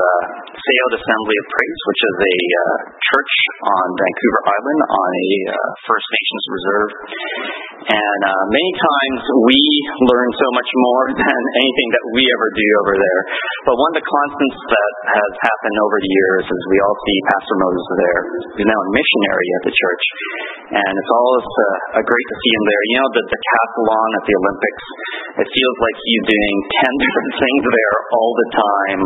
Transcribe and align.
uh, 0.00 0.39
Tsawout 0.60 0.92
Assembly 1.00 1.36
of 1.40 1.46
Praise, 1.48 1.80
which 1.88 2.02
is 2.04 2.16
a 2.20 2.36
uh, 2.36 2.76
church 3.00 3.34
on 3.64 3.86
Vancouver 3.96 4.40
Island 4.44 4.80
on 4.92 5.08
a 5.08 5.28
uh, 5.48 5.56
First 5.88 6.08
Nations 6.12 6.44
reserve. 6.52 6.90
And 7.80 8.20
uh, 8.28 8.44
many 8.52 8.72
times 8.76 9.20
we 9.48 9.60
learn 10.04 10.30
so 10.36 10.48
much 10.52 10.70
more 10.76 11.04
than 11.24 11.40
anything 11.64 11.88
that 11.96 12.04
we 12.12 12.22
ever 12.28 12.48
do 12.52 12.68
over 12.84 12.94
there. 13.00 13.20
But 13.72 13.74
one 13.80 13.90
of 13.96 14.04
the 14.04 14.08
constants 14.08 14.58
that 14.68 14.92
has 15.16 15.32
happened 15.48 15.76
over 15.80 15.96
the 15.96 16.12
years 16.12 16.44
is 16.44 16.60
we 16.68 16.78
all 16.84 16.96
see 17.08 17.18
Pastor 17.32 17.56
Moses 17.56 17.86
there. 17.96 18.20
He's 18.60 18.68
now 18.68 18.80
a 18.84 18.88
missionary 18.92 19.48
at 19.56 19.62
the 19.64 19.74
church. 19.74 20.04
And 20.76 20.92
it's 20.92 21.12
always 21.16 21.48
uh, 21.48 22.04
great 22.04 22.26
to 22.28 22.36
see 22.36 22.52
him 22.52 22.64
there. 22.68 22.82
You 22.84 22.96
know, 23.00 23.08
the 23.16 23.24
decathlon 23.32 24.08
at 24.12 24.24
the 24.28 24.34
Olympics, 24.44 24.84
it 25.40 25.48
feels 25.48 25.76
like 25.80 25.96
he's 26.04 26.24
doing 26.28 26.54
10 26.84 27.04
different 27.04 27.32
things 27.40 27.64
there 27.64 27.96
all 28.12 28.32
the 28.36 28.48
time 28.52 29.00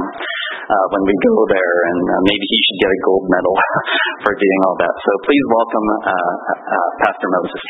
uh, 0.65 0.87
when 0.91 1.03
we 1.05 1.15
go 1.23 1.44
there, 1.49 1.77
and 1.93 2.03
uh, 2.09 2.21
maybe 2.25 2.47
he 2.49 2.59
should 2.65 2.81
get 2.81 2.91
a 2.93 3.01
gold 3.05 3.27
medal 3.29 3.55
for 4.25 4.33
doing 4.35 4.61
all 4.69 4.77
that. 4.81 4.95
So 4.95 5.11
please 5.25 5.45
welcome 5.53 5.87
uh, 5.95 6.11
uh, 6.11 6.89
Pastor 7.05 7.29
Moses. 7.33 7.63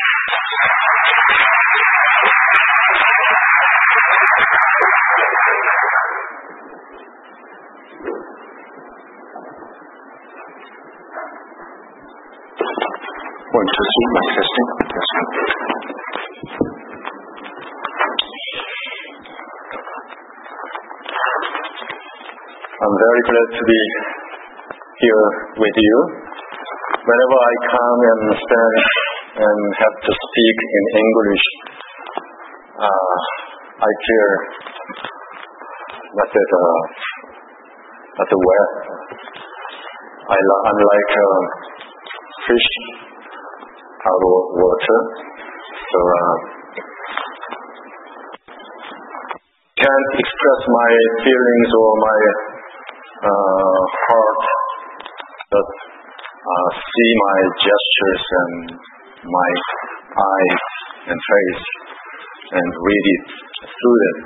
One, 13.55 13.67
two, 13.71 13.85
three, 13.87 14.09
testing. 14.35 14.67
Testing. 14.83 15.74
I'm 22.75 22.91
very 22.91 23.21
glad 23.23 23.49
to 23.55 23.63
be 23.63 23.81
here 24.99 25.25
with 25.63 25.77
you. 25.79 25.97
Whenever 27.07 27.37
I 27.39 27.53
come 27.71 27.99
and 28.03 28.21
stand 28.35 28.75
and 29.47 29.59
have 29.79 29.97
to 30.03 30.11
speak 30.11 30.57
in 30.59 30.85
English, 30.99 31.45
uh, 32.75 33.15
I 33.79 33.91
feel 33.95 34.29
not 36.19 36.27
that, 36.35 36.49
uh, 36.51 36.79
not 38.19 38.27
the 38.27 38.39
wet. 38.43 38.69
I, 40.27 40.35
I'm 40.35 40.79
like 40.83 41.11
a 41.15 41.27
fish 42.43 42.69
out 44.03 44.19
of 44.19 44.35
water. 44.51 44.99
So, 45.79 45.99
uh, 46.11 46.35
can't 49.79 50.07
express 50.19 50.61
my 50.67 50.91
feelings 51.23 51.71
or 51.71 51.91
my 52.03 52.19
uh, 53.23 53.79
heart, 53.95 54.41
but 55.51 55.67
uh, 56.45 56.69
see 56.75 57.11
my 57.15 57.37
gestures 57.63 58.23
and 58.27 58.53
my 59.23 59.49
eyes 60.19 60.63
and 61.07 61.17
face 61.17 61.63
and 62.51 62.69
read 62.75 63.05
it 63.15 63.23
through 63.63 63.97
them. 64.03 64.17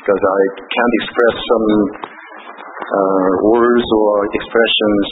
Because 0.00 0.22
I 0.24 0.40
can't 0.56 0.94
express 1.04 1.36
some 1.36 1.68
uh, 2.80 3.30
words 3.44 3.86
or 3.92 4.12
expressions 4.40 5.06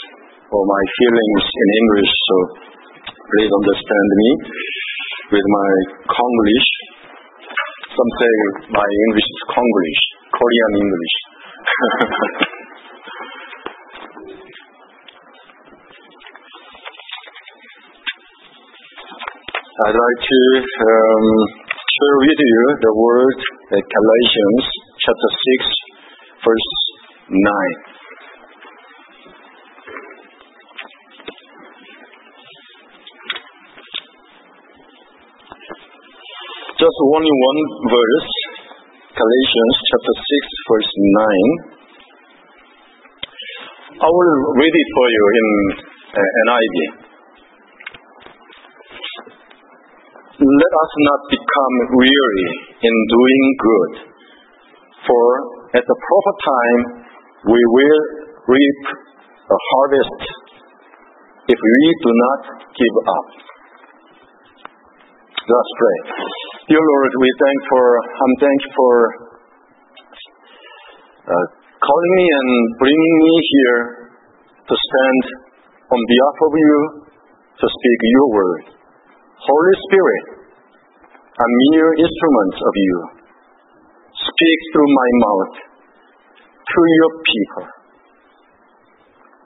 or 0.50 0.62
my 0.64 0.82
feelings 0.96 1.44
in 1.44 1.68
English, 1.84 2.12
so 2.16 2.36
please 3.04 3.50
understand 3.50 4.08
me 4.16 4.30
with 5.36 5.46
my 5.52 5.70
Konglish. 6.08 6.68
Some 7.92 8.10
say 8.18 8.34
my 8.72 8.88
English 8.88 9.28
is 9.28 9.42
Konglish, 9.52 10.02
Korean 10.32 10.72
English. 10.80 11.14
I'd 19.76 19.92
like 19.92 20.20
to 20.24 20.40
um, 20.88 21.26
share 21.68 22.16
with 22.24 22.40
you 22.40 22.80
the 22.80 22.92
word 22.96 23.36
uh, 23.36 23.76
Galatians 23.76 24.64
chapter 25.04 25.28
6, 25.28 26.48
verse 26.48 26.68
9. 27.28 27.44
Just 36.80 36.96
only 37.12 37.28
one 37.36 37.60
verse, 37.92 38.32
Galatians 39.12 39.76
chapter 39.92 40.14
6, 40.16 40.72
verse 40.72 40.88
9. 40.88 41.76
I 44.00 44.08
will 44.08 44.56
read 44.56 44.72
it 44.72 44.88
for 44.96 45.06
you 45.12 45.24
in 45.36 45.48
uh, 46.16 46.24
NIV. 46.48 47.06
Let 50.36 50.65
us 50.76 50.92
not 51.08 51.20
become 51.32 51.74
weary 51.96 52.48
in 52.84 52.94
doing 53.08 53.44
good, 53.56 53.92
for 55.08 55.26
at 55.72 55.84
the 55.84 55.96
proper 55.96 56.34
time 56.44 56.80
we 57.48 57.60
will 57.60 58.00
reap 58.48 58.80
a 59.46 59.58
harvest 59.72 60.20
if 61.48 61.58
we 61.58 61.76
do 62.02 62.10
not 62.12 62.40
give 62.74 62.96
up. 63.06 63.28
Let's 65.46 65.72
pray. 65.78 65.98
Dear 66.66 66.82
Lord, 66.82 67.12
we 67.22 67.30
thank 67.38 67.58
for 67.70 67.84
I'm 68.02 68.34
thankful 68.42 68.72
for 68.74 68.94
uh, 71.30 71.46
calling 71.78 72.12
me 72.18 72.24
and 72.26 72.50
bringing 72.82 73.14
me 73.22 73.34
here 73.54 73.80
to 74.66 74.74
stand 74.74 75.22
on 75.86 76.00
behalf 76.02 76.36
of 76.42 76.52
you 76.58 76.74
to 77.62 77.66
speak 77.70 77.98
your 78.10 78.28
word. 78.34 78.62
Holy 79.38 79.74
Spirit, 79.86 80.35
I'm 81.36 81.54
mere 81.68 81.92
instrument 82.00 82.54
of 82.64 82.74
you. 82.80 82.96
Speak 84.08 84.58
through 84.72 84.88
my 84.88 85.10
mouth 85.20 85.54
to 86.64 86.80
your 86.80 87.12
people. 87.28 87.66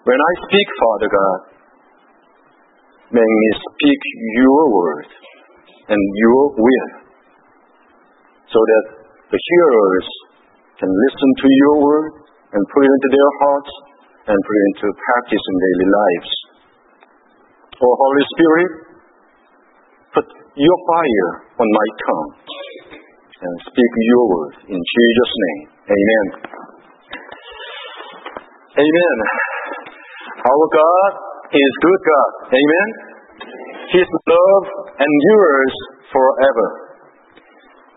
When 0.06 0.15
I 0.15 0.33
speak, 0.47 0.69
Father 0.78 1.11
God, 1.11 1.39
may 3.11 3.27
me 3.27 3.49
speak 3.59 4.01
your 4.39 4.62
word 4.71 5.06
and 5.91 6.03
your 6.15 6.45
will 6.62 6.91
so 8.55 8.61
that 8.62 8.84
the 9.34 9.41
hearers 9.43 10.09
can 10.78 10.91
listen 10.95 11.31
to 11.43 11.49
your 11.51 11.77
word 11.83 12.07
and 12.55 12.62
put 12.71 12.87
it 12.87 12.93
into 12.95 13.11
their 13.19 13.33
hearts 13.43 13.72
and 14.31 14.39
put 14.39 14.55
it 14.55 14.65
into 14.71 14.87
practice 14.95 15.43
in 15.43 15.57
daily 15.59 15.89
lives. 15.91 16.31
Oh, 17.83 17.95
Holy 17.99 18.25
Spirit, 18.31 18.90
your 20.60 20.78
fire 20.84 21.31
on 21.56 21.69
my 21.72 21.88
tongue 22.04 22.31
and 23.41 23.54
speak 23.65 23.93
your 24.12 24.25
word 24.28 24.54
in 24.69 24.76
Jesus' 24.76 25.34
name. 25.41 25.62
Amen. 25.88 26.26
Amen. 28.76 29.16
Our 30.44 30.66
God 30.69 31.10
is 31.48 31.72
good 31.81 32.00
God. 32.04 32.31
Amen. 32.53 32.88
His 33.88 34.09
love 34.28 34.65
endures 35.00 35.75
forever. 36.12 36.69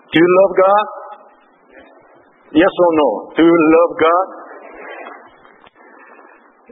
Do 0.07 0.15
you 0.23 0.29
love 0.39 0.53
God? 0.55 0.85
Yes 2.55 2.73
or 2.79 2.91
no? 2.95 3.09
Do 3.35 3.43
you 3.43 3.59
love 3.75 3.91
God? 3.99 4.27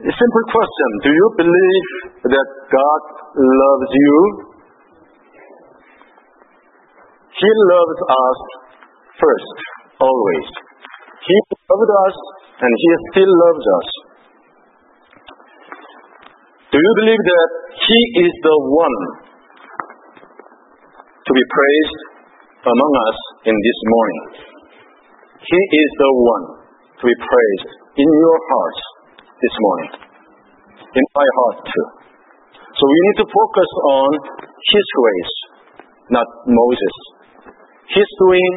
A 0.08 0.12
simple 0.16 0.44
question. 0.56 0.88
Do 1.04 1.10
you 1.12 1.26
believe 1.36 1.86
that 2.32 2.48
God 2.72 3.02
loves 3.36 3.90
you? 3.92 4.51
He 7.42 7.50
loves 7.74 7.98
us 8.06 8.38
first, 9.18 9.56
always. 9.98 10.46
He 11.26 11.36
loved 11.58 11.90
us 11.90 12.16
and 12.62 12.70
He 12.70 12.90
still 13.10 13.32
loves 13.34 13.64
us. 13.66 13.88
Do 16.70 16.78
you 16.78 16.92
believe 17.02 17.18
that 17.18 17.50
He 17.82 18.00
is 18.30 18.34
the 18.46 18.56
one 18.62 18.98
to 21.18 21.30
be 21.34 21.44
praised 21.50 22.00
among 22.62 22.92
us 23.10 23.18
in 23.50 23.56
this 23.58 23.80
morning? 23.90 24.22
He 25.42 25.60
is 25.82 25.90
the 25.98 26.12
one 26.14 26.44
to 27.02 27.04
be 27.10 27.16
praised 27.26 27.70
in 27.98 28.06
your 28.06 28.38
heart 28.54 28.78
this 29.42 29.56
morning, 29.58 29.90
in 30.94 31.04
my 31.10 31.28
heart 31.42 31.58
too. 31.66 31.86
So 32.70 32.82
we 32.86 32.98
need 33.10 33.18
to 33.18 33.26
focus 33.26 33.70
on 33.90 34.10
His 34.46 34.86
grace, 34.94 35.34
not 36.14 36.26
Moses. 36.46 37.21
His 37.92 38.08
doing, 38.24 38.52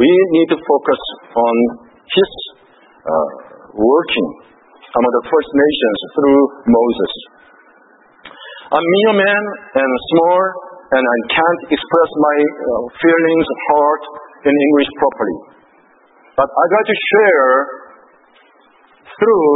we 0.00 0.08
need 0.08 0.48
to 0.48 0.58
focus 0.58 1.02
on 1.36 1.54
His 2.08 2.30
uh, 3.04 3.28
working 3.76 4.28
among 4.96 5.12
the 5.12 5.24
First 5.28 5.50
Nations 5.52 5.98
through 6.16 6.42
Moses. 6.72 7.12
I'm 8.72 8.80
a 8.80 8.92
mere 9.04 9.14
man 9.20 9.42
and 9.76 9.90
small, 10.12 10.40
and 10.96 11.04
I 11.04 11.18
can't 11.36 11.62
express 11.68 12.10
my 12.16 12.36
uh, 12.40 12.84
feelings, 12.96 13.46
heart 13.68 14.02
in 14.48 14.54
English 14.56 14.90
properly. 14.96 15.38
But 16.36 16.48
I'd 16.48 16.72
like 16.80 16.88
to 16.88 16.98
share 17.12 17.52
through 19.20 19.48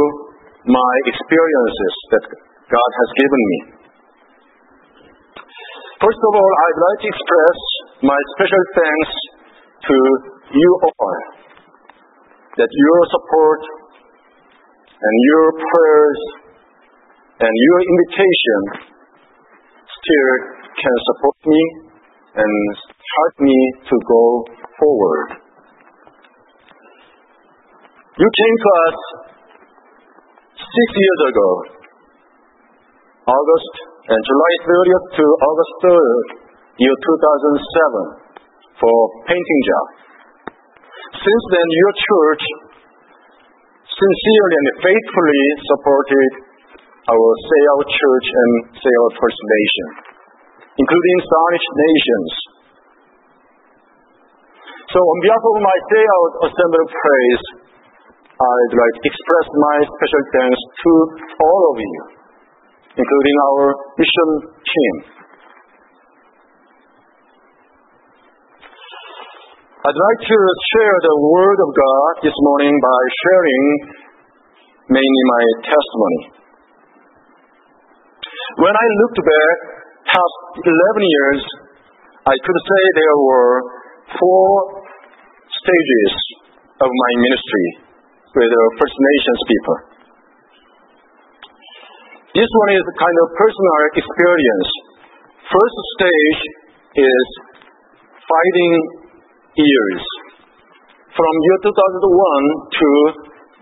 my 0.69 0.93
experiences 1.09 1.93
that 2.13 2.25
God 2.69 2.89
has 3.01 3.09
given 3.17 3.41
me. 3.49 3.59
First 6.03 6.21
of 6.21 6.31
all, 6.35 6.51
I'd 6.67 6.81
like 6.83 6.99
to 7.01 7.09
express 7.15 7.59
my 8.03 8.19
special 8.35 8.63
thanks 8.75 9.11
to 9.87 9.95
you 10.51 10.69
all 10.83 11.15
that 12.59 12.67
your 12.67 12.99
support 13.15 13.61
and 14.99 15.15
your 15.31 15.47
prayers 15.55 16.19
and 17.47 17.53
your 17.55 17.79
invitation 17.79 18.59
still 19.87 20.31
can 20.83 20.95
support 21.07 21.37
me 21.47 21.63
and 22.43 22.75
help 22.91 23.35
me 23.39 23.57
to 23.87 23.95
go 24.03 24.23
forward. 24.83 25.27
You 28.19 28.27
came 28.27 28.57
to 28.67 28.69
us 28.83 28.97
six 30.59 30.87
years 30.91 31.21
ago, 31.31 31.49
August 33.31 33.73
and 34.11 34.19
July 34.27 34.53
30th 34.67 35.07
to 35.15 35.23
August 35.23 35.73
3rd, 35.87 36.42
year 36.81 36.95
2007, 36.95 38.23
for 38.81 38.97
painting 39.29 39.61
job. 39.69 39.85
Since 41.13 41.43
then, 41.53 41.67
your 41.69 41.93
church 41.93 42.43
sincerely 43.85 44.55
and 44.57 44.69
faithfully 44.81 45.43
supported 45.69 46.31
our 47.05 47.29
Tsawout 47.45 47.87
Church 47.87 48.27
and 48.33 48.51
Tsawout 48.73 49.13
First 49.21 49.41
Nation, 49.43 49.87
including 50.81 51.17
Saanich 51.29 51.67
nations. 51.77 52.31
So 54.89 54.97
on 54.97 55.17
behalf 55.21 55.43
of 55.45 55.55
my 55.61 55.77
Tsawout 55.93 56.33
Assembly 56.49 56.81
of 56.81 56.89
Praise, 56.89 57.45
I'd 58.33 58.73
like 58.73 58.95
to 58.97 59.07
express 59.13 59.47
my 59.53 59.77
special 59.85 60.23
thanks 60.33 60.61
to 60.65 60.91
all 61.37 61.61
of 61.69 61.77
you, 61.77 62.01
including 62.97 63.35
our 63.53 63.63
mission 63.95 64.29
team. 64.65 65.22
I'd 69.83 69.99
like 69.99 70.21
to 70.23 70.39
share 70.71 70.95
the 71.03 71.15
Word 71.27 71.59
of 71.59 71.69
God 71.75 72.11
this 72.23 72.37
morning 72.39 72.71
by 72.71 73.01
sharing 73.19 73.63
mainly 74.95 75.23
my 75.27 75.43
testimony. 75.59 76.21
When 78.63 78.71
I 78.71 78.87
looked 79.03 79.19
back 79.27 79.57
past 80.07 80.39
11 80.63 80.71
years, 81.03 81.41
I 82.23 82.31
could 82.31 82.59
say 82.63 82.81
there 82.95 83.17
were 83.27 83.55
four 84.23 84.47
stages 85.51 86.11
of 86.79 86.87
my 86.87 87.11
ministry 87.19 87.67
with 88.39 88.47
the 88.55 88.63
First 88.79 88.95
Nations 88.95 89.41
people. 89.51 89.77
This 92.39 92.51
one 92.55 92.71
is 92.71 92.85
a 92.87 92.95
kind 93.03 93.17
of 93.19 93.27
personal 93.35 93.77
experience. 93.99 94.69
First 95.43 95.77
stage 95.99 96.39
is 97.03 97.27
fighting 98.31 99.02
years 99.55 100.01
from 101.13 101.33
year 101.45 101.59
2001 101.61 101.73
to 102.73 102.87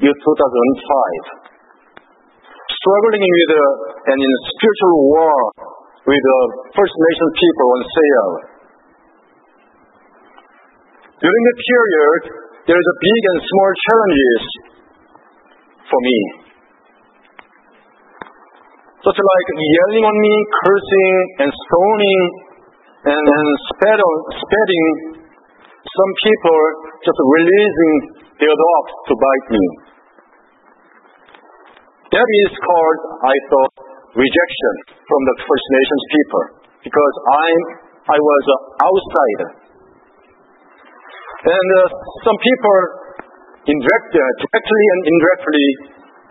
year 0.08 0.16
2005 0.16 1.42
struggling 2.82 3.22
with 3.22 3.52
uh, 3.54 3.62
an 4.10 4.18
in 4.18 4.34
spiritual 4.56 4.96
war 5.14 5.38
with 6.10 6.18
the 6.18 6.40
First 6.74 6.96
Nation 6.98 7.28
people 7.38 7.68
on 7.70 7.82
Tsawout. 7.86 8.42
During 11.22 11.44
the 11.46 11.56
period, 11.62 12.22
there 12.66 12.80
is 12.80 12.88
a 12.90 12.98
big 12.98 13.22
and 13.30 13.40
small 13.46 13.72
challenges 13.86 14.42
for 15.86 16.00
me. 16.02 16.20
Such 19.06 19.18
like 19.18 19.48
yelling 19.54 20.06
on 20.10 20.18
me, 20.18 20.36
cursing 20.66 21.18
and 21.46 21.50
stoning 21.54 22.22
and, 23.06 23.26
and 23.30 23.48
spitting 23.70 25.21
some 25.82 26.12
people 26.22 26.60
just 27.02 27.18
releasing 27.18 27.94
their 28.38 28.54
dogs 28.54 28.92
to 29.10 29.14
bite 29.18 29.48
me. 29.50 29.66
That 32.12 32.28
is 32.28 32.52
called, 32.60 33.00
I 33.24 33.36
thought, 33.50 33.74
rejection 34.14 34.74
from 35.08 35.22
the 35.26 35.36
First 35.42 35.68
Nations 35.72 36.04
people 36.12 36.44
because 36.86 37.16
I'm, 37.34 37.62
I 38.14 38.18
was 38.20 38.44
an 38.46 38.62
outsider. 38.84 39.50
And 41.42 41.68
uh, 41.82 41.84
some 42.22 42.38
people 42.38 42.78
indirectly, 43.66 44.22
directly 44.22 44.84
and 44.94 45.02
indirectly, 45.10 45.68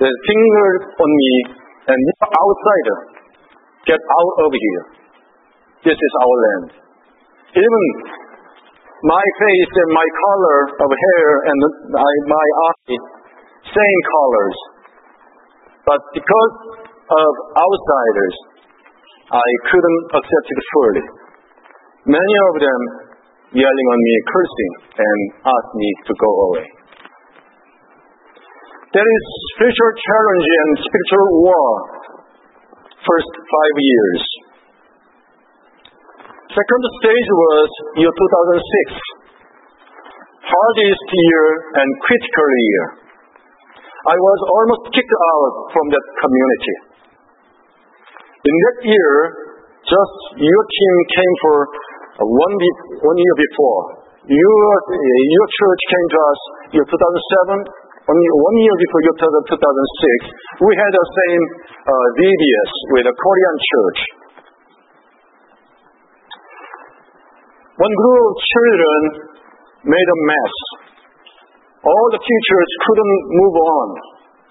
they 0.05 0.13
fingered 0.31 0.83
on 0.95 1.11
me 1.11 1.35
and 1.91 1.99
you're 1.99 2.31
outsider. 2.31 2.99
Get 3.91 3.99
out 3.99 4.35
of 4.47 4.51
here. 4.55 4.85
This 5.91 5.97
is 5.97 6.13
our 6.21 6.37
land. 6.39 6.69
Even 7.57 7.83
my 9.01 9.25
face 9.41 9.73
and 9.81 9.91
my 9.97 10.09
color 10.13 10.59
of 10.85 10.91
hair 10.93 11.29
and 11.49 11.59
my, 11.89 12.13
my 12.29 12.47
same 13.65 14.01
colors. 14.13 14.59
But 15.89 16.01
because 16.13 16.55
of 17.09 17.31
outsiders, 17.57 18.37
I 19.31 19.49
couldn't 19.73 20.05
accept 20.21 20.47
it 20.53 20.61
fully. 20.75 21.07
Many 22.13 22.37
of 22.51 22.55
them 22.61 22.81
yelling 23.57 23.89
on 23.95 24.01
me, 24.05 24.15
cursing, 24.31 24.73
and 25.01 25.19
asked 25.49 25.75
me 25.75 25.89
to 26.07 26.13
go 26.15 26.31
away. 26.51 26.67
There 28.91 29.07
is 29.07 29.25
spiritual 29.55 29.93
challenge 30.03 30.47
and 30.51 30.71
spiritual 30.83 31.29
war. 31.47 31.71
First 33.01 33.33
five 33.39 33.77
years. 33.79 34.23
Second 36.51 36.83
stage 36.99 37.29
was 37.31 37.69
year 38.03 38.11
2006. 38.11 38.19
Hardest 40.51 41.07
year 41.15 41.45
and 41.79 41.89
critical 42.03 42.49
year. 42.51 42.85
I 44.03 44.17
was 44.19 44.41
almost 44.51 44.91
kicked 44.91 45.15
out 45.15 45.55
from 45.71 45.87
that 45.95 46.07
community. 46.19 46.77
In 48.35 48.55
that 48.67 48.79
year, 48.83 49.15
just 49.87 50.17
your 50.43 50.63
team 50.67 50.95
came 51.15 51.35
for 51.39 51.57
one, 52.19 52.55
one 52.99 53.19
year 53.23 53.37
before. 53.47 53.83
Your, 54.27 54.75
your 55.07 55.47
church 55.55 55.83
came 55.87 56.07
to 56.11 56.19
us 56.19 56.41
year 56.75 56.87
2007, 56.91 57.63
only 58.11 58.29
one 58.43 58.57
year 58.59 58.75
before 58.75 59.01
year 59.07 59.17
2006. 59.55 60.67
We 60.67 60.73
had 60.75 60.93
the 60.99 61.07
same 61.15 61.43
uh, 61.87 62.07
VBS 62.19 62.71
with 62.99 63.07
a 63.07 63.15
Korean 63.15 63.57
church. 63.63 64.20
One 67.81 67.95
group 67.97 68.21
of 68.29 68.37
children 68.37 69.01
made 69.89 70.09
a 70.13 70.19
mess. 70.29 70.55
All 71.81 72.07
the 72.13 72.21
teachers 72.21 72.71
couldn't 72.85 73.21
move 73.41 73.57
on, 73.57 73.87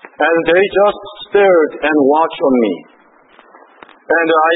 and 0.02 0.38
they 0.50 0.64
just 0.66 1.02
stared 1.30 1.72
and 1.78 1.96
watched 2.10 2.42
on 2.42 2.54
me. 2.58 2.74
And 4.10 4.30
I, 4.34 4.54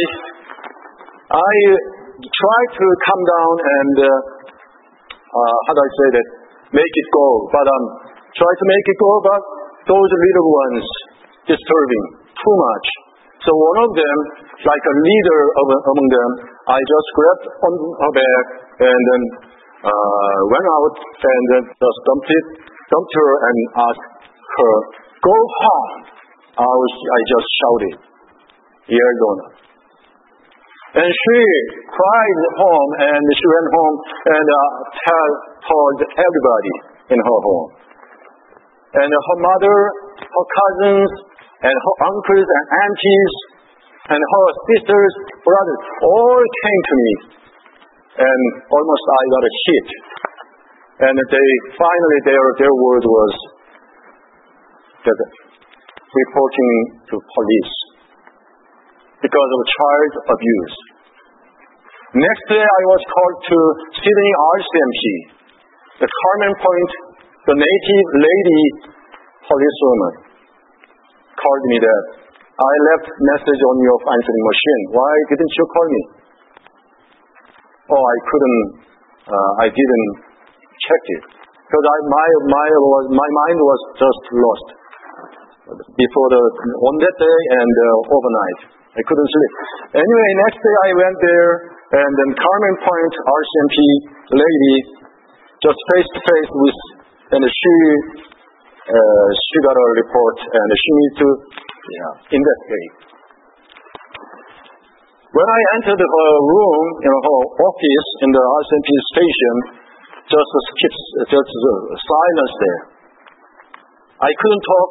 I 1.37 1.53
tried 2.17 2.69
to 2.73 2.85
calm 3.05 3.21
down 3.21 3.53
and, 3.61 3.95
uh, 4.09 4.09
uh, 4.09 5.57
how 5.69 5.73
do 5.77 5.81
I 5.85 5.91
say 5.93 6.07
that, 6.17 6.27
make 6.73 6.93
it 6.97 7.07
go. 7.13 7.27
But 7.53 7.65
um, 7.69 7.83
try 8.33 8.51
to 8.57 8.65
make 8.73 8.85
it 8.89 8.97
go, 8.97 9.11
but 9.21 9.41
those 9.85 10.09
little 10.17 10.49
ones 10.49 10.85
disturbing 11.45 12.05
too 12.41 12.55
much. 12.57 12.87
So 13.45 13.51
one 13.53 13.79
of 13.85 13.91
them, 13.93 14.17
like 14.65 14.85
a 14.87 14.95
leader 14.97 15.41
of, 15.61 15.65
among 15.93 16.07
them, 16.09 16.29
I 16.63 16.79
just 16.79 17.07
grabbed 17.11 17.45
on 17.69 17.73
her 18.01 18.13
back 18.15 18.62
and 18.79 18.99
then 19.09 19.23
uh, 19.83 20.37
went 20.49 20.67
out 20.73 20.95
and 20.97 21.43
then 21.53 21.63
just 21.69 21.99
dumped 22.07 22.31
it, 22.31 22.45
dumped 22.89 23.13
her 23.13 23.29
and 23.45 23.57
asked 23.83 24.09
her, 24.57 24.73
"Go 25.21 25.35
home." 25.35 25.91
I, 26.53 26.69
was, 26.69 26.93
I 26.93 27.19
just 27.25 27.47
shouted, 27.57 27.95
"You're. 28.93 29.63
And 30.93 31.09
she 31.09 31.39
cried 31.89 32.39
home, 32.61 32.91
and 33.01 33.21
she 33.33 33.45
went 33.49 33.69
home 33.73 33.95
and 34.29 34.45
uh, 34.45 34.69
tell, 34.93 35.29
told 35.65 35.97
everybody 36.05 36.73
in 37.09 37.17
her 37.17 37.39
home. 37.49 37.69
And 38.93 39.09
her 39.09 39.39
mother, 39.41 39.77
her 40.21 40.47
cousins, 40.53 41.11
and 41.65 41.73
her 41.73 41.95
uncles 42.05 42.45
and 42.45 42.65
aunties, 42.77 43.33
and 44.13 44.21
her 44.21 44.47
sisters, 44.69 45.13
brothers, 45.41 45.81
all 46.05 46.41
came 46.61 46.81
to 46.85 46.95
me. 47.01 47.13
And 48.13 48.41
almost 48.69 49.05
I 49.09 49.21
got 49.33 49.43
a 49.43 49.53
hit. 49.65 49.87
And 51.09 51.15
they 51.17 51.49
finally 51.73 52.19
their 52.29 52.45
their 52.61 52.75
word 52.77 53.03
was 53.03 53.33
that 55.03 55.19
reporting 56.13 56.73
to 57.09 57.15
police 57.17 57.73
because 59.17 59.49
of 59.49 59.59
child 59.65 60.11
abuse. 60.29 60.75
Next 62.13 62.43
day 62.45 62.61
I 62.61 62.81
was 62.93 63.01
called 63.09 63.37
to 63.49 63.57
Sidney 63.97 64.33
RCMP, 64.37 65.03
the 66.05 66.09
Carmen 66.13 66.53
Point, 66.61 66.91
the 67.49 67.55
native 67.57 68.07
lady 68.13 68.63
policewoman. 69.49 70.13
called 71.33 71.63
me 71.73 71.77
that 71.81 72.03
I 72.53 72.73
left 72.93 73.09
message 73.09 73.61
on 73.65 73.75
your 73.81 73.97
answering 73.97 74.43
machine. 74.45 74.81
Why 74.93 75.13
didn't 75.33 75.53
you 75.57 75.65
call 75.73 75.87
me? 75.89 76.22
Oh, 77.93 78.01
I 78.01 78.17
couldn't. 78.25 78.61
Uh, 79.23 79.51
I 79.61 79.67
didn't 79.69 80.09
check 80.81 81.03
it 81.13 81.23
because 81.29 81.85
I, 81.85 81.97
my 82.09 82.27
my 82.49 82.67
my 83.13 83.29
mind 83.45 83.59
was 83.61 83.79
just 84.01 84.23
lost 84.33 84.67
before 85.93 86.27
the 86.33 86.41
on 86.41 86.93
that 87.05 87.15
day 87.21 87.39
and 87.61 87.73
uh, 87.77 88.17
overnight. 88.17 88.59
I 88.93 89.01
couldn't 89.05 89.29
sleep. 89.29 89.53
Anyway, 89.97 90.29
next 90.45 90.59
day 90.61 90.75
I 90.85 90.91
went 90.93 91.17
there 91.21 91.49
and 91.97 92.11
then 92.13 92.29
Carmen 92.37 92.75
Point 92.81 93.13
RCMP 93.25 93.77
lady 94.37 94.75
just 95.65 95.79
face 95.93 96.09
to 96.13 96.19
face 96.21 96.51
with 96.53 96.79
and 97.33 97.41
she 97.41 97.75
uh, 98.89 99.27
she 99.33 99.55
got 99.65 99.77
a 99.77 99.87
report 100.01 100.37
and 100.45 100.67
she 100.77 100.89
needs 100.93 101.15
to 101.21 101.27
yeah, 101.73 102.11
investigate. 102.37 103.12
When 105.33 105.49
I 105.49 105.61
entered 105.81 105.97
her 105.97 106.31
room, 106.45 106.83
in 107.01 107.09
her 107.09 107.41
office 107.57 108.07
in 108.21 108.29
the 108.37 108.43
RCMP 108.53 108.89
station, 109.17 109.55
just 110.29 110.49
keeps 110.77 110.99
just 111.25 111.49
silence 111.49 112.53
there. 112.61 112.81
I 114.21 114.29
couldn't 114.29 114.61
talk, 114.61 114.89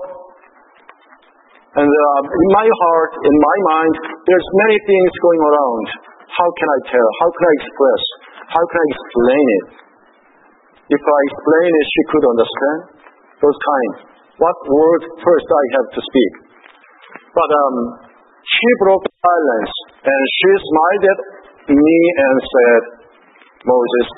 and 1.79 1.87
uh, 1.87 2.21
in 2.27 2.47
my 2.59 2.67
heart, 2.67 3.13
in 3.23 3.35
my 3.39 3.57
mind, 3.71 3.95
there's 4.27 4.49
many 4.67 4.79
things 4.83 5.11
going 5.23 5.43
around. 5.47 5.85
How 6.27 6.49
can 6.59 6.69
I 6.75 6.81
tell? 6.91 7.09
How 7.23 7.29
can 7.39 7.45
I 7.47 7.55
express? 7.63 8.03
How 8.51 8.65
can 8.67 8.79
I 8.83 8.87
explain 8.99 9.47
it? 9.47 9.67
If 10.91 11.03
I 11.07 11.19
explain 11.31 11.71
it, 11.71 11.87
she 11.87 12.03
could 12.11 12.25
understand. 12.27 12.79
Those 13.47 13.59
kinds. 13.63 13.97
What 14.43 14.59
word 14.67 15.03
first 15.23 15.47
I 15.47 15.65
have 15.79 15.89
to 15.95 16.01
speak? 16.03 16.33
But 17.31 17.51
um, 17.63 17.77
she 18.43 18.69
broke 18.83 19.07
silence 19.07 19.92
and 20.02 20.23
she 20.35 20.50
smiled 20.59 21.04
at 21.06 21.21
me 21.71 21.99
and 22.18 22.37
said, 22.42 22.82
Moses, 23.62 24.09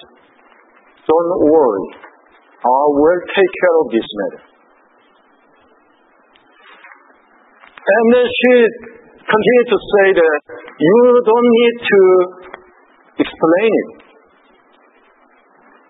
don't 1.04 1.32
worry. 1.52 1.86
I 2.64 2.82
will 2.96 3.20
take 3.28 3.52
care 3.60 3.76
of 3.84 3.86
this 3.92 4.08
matter. 4.16 4.42
And 7.84 8.04
then 8.16 8.24
she 8.24 8.54
continued 9.20 9.68
to 9.68 9.78
say 9.92 10.06
that 10.16 10.38
you 10.80 11.00
don't 11.20 11.48
need 11.52 11.76
to 11.84 12.00
explain 13.20 13.70
it. 13.84 13.90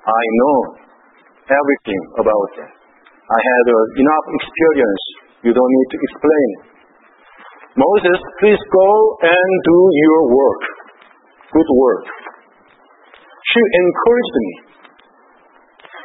I 0.05 0.23
know 0.43 0.59
everything 1.47 2.03
about 2.19 2.49
that. 2.59 2.73
I 3.25 3.39
had 3.41 3.65
uh, 3.71 3.79
enough 4.03 4.27
experience. 4.43 5.05
You 5.47 5.53
don't 5.55 5.73
need 5.79 5.89
to 5.95 5.99
explain 6.03 6.47
it. 6.59 6.74
Moses, 7.75 8.19
please 8.39 8.63
go 8.71 8.91
and 9.19 9.51
do 9.67 9.79
your 9.99 10.23
work. 10.31 10.63
Good 11.51 11.71
work. 11.75 12.07
She 13.51 13.63
encouraged 13.63 14.35
me. 14.39 14.51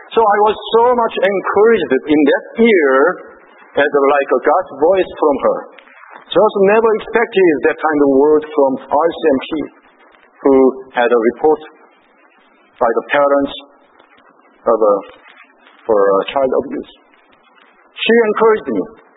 So 0.10 0.20
I 0.26 0.38
was 0.50 0.58
so 0.74 0.86
much 0.98 1.16
encouraged 1.22 1.92
in 2.10 2.20
that 2.26 2.46
year 2.66 2.94
as 3.78 3.86
like 3.86 4.30
a 4.34 4.42
God's 4.42 4.72
voice 4.82 5.12
from 5.14 5.36
her. 5.46 5.60
Just 6.26 6.56
never 6.74 6.90
expected 7.06 7.54
that 7.70 7.78
kind 7.78 8.00
of 8.02 8.10
word 8.18 8.44
from 8.50 8.72
RCMP, 8.90 9.50
who 10.42 10.56
had 10.98 11.10
a 11.10 11.20
report 11.34 11.62
by 12.82 12.90
the 12.90 13.06
parents 13.14 13.54
of 14.66 14.78
a, 14.78 14.96
for 15.86 16.00
a 16.02 16.20
child 16.34 16.52
abuse. 16.66 16.92
She 17.94 18.14
encouraged 18.26 18.70
me. 18.74 19.09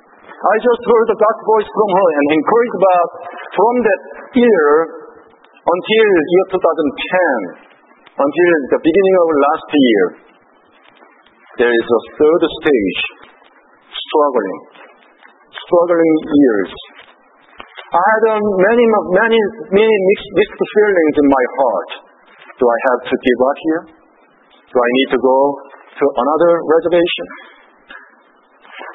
I 0.42 0.54
just 0.58 0.82
heard 0.82 1.06
the 1.06 1.18
God's 1.22 1.42
voice 1.46 1.70
from 1.70 1.90
her 1.94 2.08
and 2.18 2.26
encouraged 2.34 2.76
about 2.82 3.08
from 3.54 3.74
that 3.86 4.00
year 4.42 4.66
until 5.62 6.06
year 6.18 6.46
2010, 6.50 8.18
until 8.18 8.50
the 8.74 8.80
beginning 8.82 9.16
of 9.22 9.26
last 9.38 9.68
year, 9.70 10.04
there 11.62 11.70
is 11.70 11.86
a 11.86 12.02
third 12.18 12.42
stage, 12.42 13.00
struggling, 13.86 14.58
struggling 15.62 16.14
years. 16.26 16.70
I 17.94 18.02
had 18.02 18.22
um, 18.34 18.42
many, 18.42 18.84
many, 19.14 19.40
many 19.78 19.94
mixed, 19.94 20.30
mixed 20.42 20.58
feelings 20.58 21.16
in 21.22 21.26
my 21.30 21.44
heart. 21.54 21.90
Do 22.58 22.64
I 22.66 22.78
have 22.90 23.00
to 23.06 23.14
give 23.14 23.40
up 23.46 23.58
here? 23.62 23.82
Do 24.58 24.76
I 24.80 24.88
need 24.90 25.08
to 25.14 25.20
go 25.22 25.38
to 26.02 26.04
another 26.18 26.52
reservation? 26.66 27.26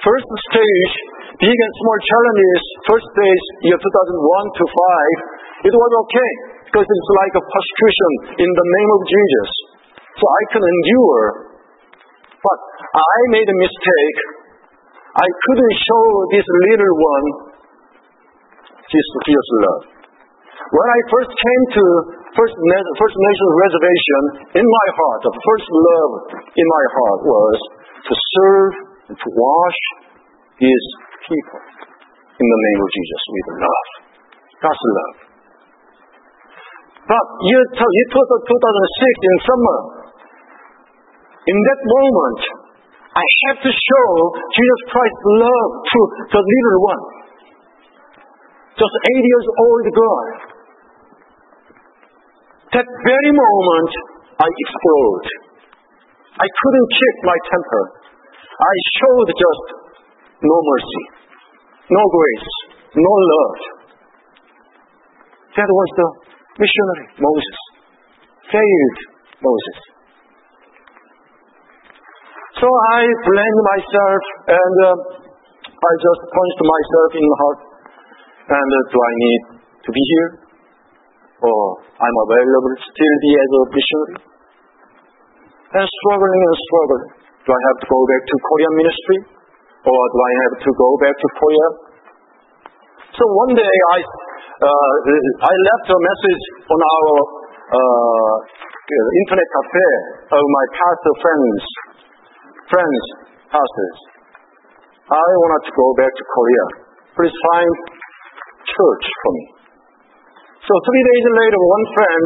First 0.03 0.27
stage, 0.51 1.06
big 1.37 1.57
and 1.57 1.73
small 1.77 1.99
challenges, 2.01 2.61
first 2.89 3.05
stage, 3.13 3.45
year 3.69 3.77
2001 3.77 4.57
to 4.57 4.63
5, 4.65 5.69
it 5.69 5.73
was 5.73 5.91
okay 6.05 6.31
because 6.69 6.87
it's 6.87 7.11
like 7.23 7.33
a 7.37 7.43
persecution 7.45 8.11
in 8.41 8.49
the 8.49 8.67
name 8.67 8.91
of 8.97 9.01
Jesus. 9.05 9.49
So 10.17 10.23
I 10.25 10.41
can 10.53 10.63
endure. 10.65 11.25
But 12.41 12.59
I 12.93 13.17
made 13.33 13.49
a 13.49 13.57
mistake. 13.57 14.19
I 15.17 15.27
couldn't 15.29 15.75
show 15.77 16.05
this 16.33 16.45
little 16.45 16.93
one 16.97 17.27
his 18.87 19.07
fierce 19.25 19.51
love. 19.67 19.83
When 20.57 20.87
I 20.89 20.99
first 21.11 21.31
came 21.31 21.63
to 21.79 21.83
First, 22.37 22.53
First 22.53 23.17
Nations 23.17 23.53
Reservation, 23.65 24.21
in 24.61 24.65
my 24.67 24.87
heart, 24.93 25.19
the 25.25 25.35
first 25.35 25.67
love 25.69 26.11
in 26.53 26.67
my 26.69 26.85
heart 26.93 27.19
was 27.25 27.55
to 28.09 28.13
serve 28.13 28.71
and 29.09 29.17
to 29.17 29.27
wash 29.33 29.79
these 30.61 30.85
people 31.25 31.61
in 32.37 32.45
the 32.45 32.59
name 32.69 32.79
of 32.85 32.89
Jesus 32.93 33.21
with 33.33 33.47
love. 33.57 33.89
God's 34.61 34.85
love. 34.85 35.15
But 37.07 37.25
year, 37.47 37.63
year 37.63 38.07
2006 38.11 38.51
in 38.51 39.35
summer, 39.47 39.79
in 41.47 41.57
that 41.57 41.81
moment, 41.87 42.41
I 43.15 43.25
have 43.47 43.59
to 43.63 43.71
show 43.71 44.09
Jesus 44.51 44.81
Christ's 44.91 45.25
love 45.39 45.71
to 45.87 45.99
the 46.35 46.41
little 46.43 46.79
one. 46.83 47.03
Just 48.75 48.95
eight 49.09 49.25
years 49.25 49.47
old 49.57 49.85
girl. 49.95 50.27
That 52.77 52.85
very 52.85 53.31
moment, 53.31 53.91
I 54.37 54.45
explode. 54.45 55.25
I 56.37 56.45
couldn't 56.45 56.89
keep 56.93 57.15
my 57.25 57.37
temper. 57.49 57.83
I 58.43 58.73
showed 58.99 59.29
just 59.33 59.86
no 60.43 60.55
mercy, 60.61 61.03
no 61.89 62.03
grace, 62.13 62.49
no 62.93 63.13
love. 63.13 63.77
That 65.57 65.69
was 65.69 65.89
the 65.97 66.07
missionary 66.61 67.07
Moses. 67.17 67.57
Failed 68.53 68.97
Moses. 69.41 69.77
So 72.61 72.65
I 72.65 73.01
blamed 73.05 73.61
myself 73.69 74.21
and 74.49 74.75
uh, 74.81 74.93
I 75.65 75.91
just 76.01 76.21
punched 76.29 76.61
myself 76.61 77.09
in 77.13 77.25
the 77.25 77.37
heart. 77.37 77.59
And 78.49 78.69
uh, 78.69 78.79
do 78.89 78.97
I 78.97 79.13
need 79.17 79.41
to 79.85 79.89
be 79.93 80.03
here? 80.13 80.29
Or 81.37 81.61
I'm 82.01 82.17
available 82.25 82.73
still 82.81 83.15
be 83.21 83.31
as 83.37 83.49
a 83.53 83.61
missionary? 83.69 84.17
And 85.77 85.85
struggling 85.85 86.41
and 86.49 86.57
struggling. 86.65 87.07
Do 87.45 87.49
I 87.53 87.61
have 87.61 87.77
to 87.77 87.87
go 87.89 87.99
back 88.09 88.21
to 88.25 88.35
Korean 88.41 88.73
ministry? 88.77 89.17
Or 89.87 90.01
do 90.11 90.17
I 90.19 90.33
have 90.43 90.55
to 90.67 90.71
go 90.75 90.89
back 90.99 91.15
to 91.15 91.27
Korea? 91.39 91.67
So 93.15 93.23
one 93.23 93.55
day 93.55 93.71
I, 93.95 93.97
uh, 94.03 94.93
I 95.47 95.53
left 95.55 95.87
a 95.87 95.99
message 96.03 96.43
on 96.67 96.79
our 96.83 97.11
uh, 97.71 98.33
internet 99.23 99.47
cafe 99.47 99.89
of 100.35 100.43
my 100.43 100.65
pastor 100.75 101.13
friends, 101.23 101.59
friends, 102.67 103.03
pastors. 103.47 103.97
I 105.07 105.27
wanted 105.39 105.63
to 105.71 105.73
go 105.79 105.87
back 105.95 106.11
to 106.11 106.23
Korea. 106.35 106.65
Please 107.15 107.35
find 107.55 107.75
church 108.67 109.05
for 109.07 109.31
me. 109.39 109.45
So 110.67 110.73
three 110.83 111.03
days 111.15 111.25
later, 111.31 111.59
one 111.63 111.85
friend 111.95 112.23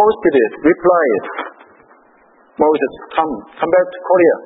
posted 0.00 0.34
it, 0.48 0.52
replied, 0.64 1.24
Moses, 2.56 2.92
come, 3.20 3.32
come 3.60 3.68
back 3.68 3.86
to 3.92 4.00
Korea. 4.00 4.36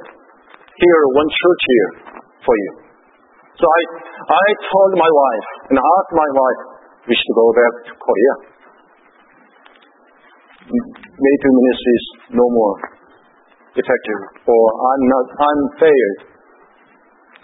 Here, 0.82 1.02
one 1.14 1.30
church 1.30 1.62
here 1.62 2.16
for 2.47 2.57
you. 2.57 2.73
So 3.59 3.65
I, 3.67 3.81
I 4.31 4.47
told 4.71 4.91
my 4.95 5.11
wife 5.11 5.49
and 5.73 5.76
asked 5.81 6.15
my 6.15 6.31
wife, 6.31 6.61
we 7.11 7.15
should 7.19 7.35
go 7.35 7.49
back 7.57 7.73
to 7.88 7.93
Korea. 7.99 8.35
Native 10.67 11.55
ministry 11.62 11.95
is 11.95 12.07
no 12.35 12.47
more 12.50 12.76
effective, 13.79 14.21
or 14.45 14.65
I'm 14.76 15.03
not, 15.09 15.26
I'm 15.31 15.61
failed. 15.79 16.21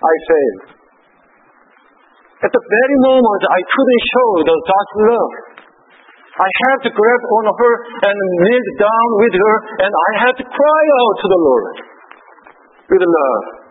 I 0.02 0.14
failed. 0.26 0.62
At 2.42 2.50
the 2.50 2.64
very 2.66 2.98
moment 3.06 3.42
I 3.46 3.60
couldn't 3.62 4.02
show 4.10 4.28
the 4.42 4.56
God's 4.58 4.94
love. 5.06 5.32
I 6.32 6.48
had 6.66 6.78
to 6.88 6.90
grab 6.90 7.22
on 7.38 7.44
her 7.54 7.74
and 8.08 8.16
kneel 8.18 8.66
down 8.82 9.08
with 9.22 9.34
her, 9.36 9.56
and 9.86 9.92
I 9.92 10.10
had 10.26 10.34
to 10.42 10.46
cry 10.48 10.82
out 10.98 11.14
to 11.22 11.26
the 11.28 11.40
Lord 11.40 11.76
with 12.90 13.04
love. 13.04 13.61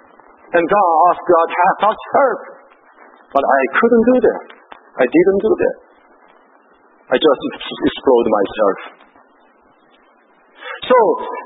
And 0.51 0.63
God 0.67 0.91
asked 1.08 1.25
God, 1.27 1.48
God's 1.79 2.05
help. 2.12 2.41
But 3.31 3.43
I 3.48 3.62
couldn't 3.79 4.05
do 4.12 4.17
that. 4.27 4.41
I 5.00 5.05
didn't 5.08 5.39
do 5.39 5.53
that. 5.55 5.75
I 7.12 7.15
just 7.15 7.41
explode 7.88 8.27
myself. 8.27 8.77
So, 10.81 10.98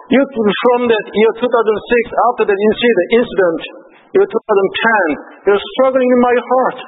from 0.09 0.79
that 0.89 1.05
year 1.13 1.31
2006, 1.37 1.45
after 1.45 2.43
that 2.49 2.59
incident, 2.65 3.61
year 4.17 4.25
2010, 4.25 5.45
there's 5.45 5.65
struggling 5.77 6.09
in 6.09 6.21
my 6.21 6.35
heart. 6.37 6.79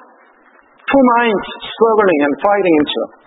Two 0.88 1.03
minds 1.19 1.45
struggling 1.62 2.19
and 2.24 2.33
fighting 2.41 2.75
each 2.81 2.95
other. 2.97 3.17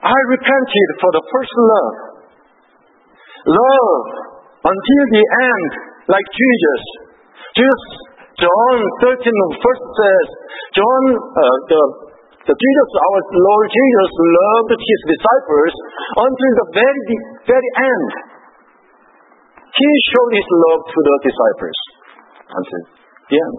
I 0.00 0.18
repented 0.32 0.88
for 1.04 1.10
the 1.12 1.24
first 1.28 1.54
love. 1.60 1.94
Love 3.50 4.04
until 4.60 5.04
the 5.12 5.24
end, 5.24 5.72
like 6.10 6.26
Jesus. 6.34 6.82
Jesus, 7.54 7.82
John 8.42 8.76
13 9.06 9.62
first 9.62 9.84
says, 9.94 10.26
John, 10.74 11.02
uh, 11.14 11.56
the, 11.70 11.82
the 12.50 12.54
Jesus, 12.56 12.88
our 12.98 13.20
Lord 13.30 13.66
Jesus 13.70 14.10
loved 14.10 14.70
his 14.74 15.00
disciples 15.06 15.72
until 16.18 16.52
the 16.58 16.66
very, 16.74 17.02
very 17.46 17.70
end. 17.78 18.10
He 19.70 19.90
showed 20.10 20.32
his 20.34 20.48
love 20.50 20.80
to 20.82 20.98
the 20.98 21.14
disciples 21.30 21.78
until 22.50 22.82
the 23.30 23.36
end. 23.38 23.58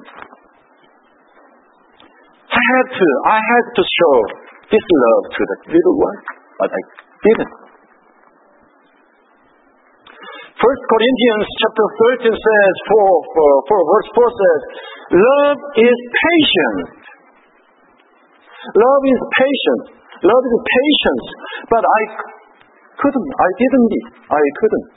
I 2.51 2.60
had 2.60 2.88
to, 2.91 3.08
I 3.31 3.39
had 3.39 3.65
to 3.79 3.84
show 3.84 4.15
this 4.75 4.86
love 4.91 5.24
to 5.31 5.41
the 5.48 5.58
little 5.72 5.98
one, 6.03 6.20
but 6.60 6.67
I 6.67 6.81
didn't. 7.24 7.61
First 10.62 10.84
Corinthians 10.86 11.46
chapter 11.58 11.86
13 12.22 12.38
says, 12.38 12.74
for, 12.86 13.10
for, 13.34 13.50
for 13.65 13.80
verse 13.82 14.10
4 14.13 14.30
says, 14.30 14.62
love 15.10 15.60
is 15.74 15.98
patient. 16.06 17.01
Love 18.77 19.03
is 19.10 19.22
patient. 19.41 19.82
Love 20.22 20.44
is 20.46 20.58
patience. 20.62 21.25
But 21.65 21.82
I 21.82 22.01
couldn't, 22.94 23.30
I 23.41 23.50
didn't 23.58 23.88
be, 23.89 24.00
I 24.30 24.44
couldn't 24.62 24.88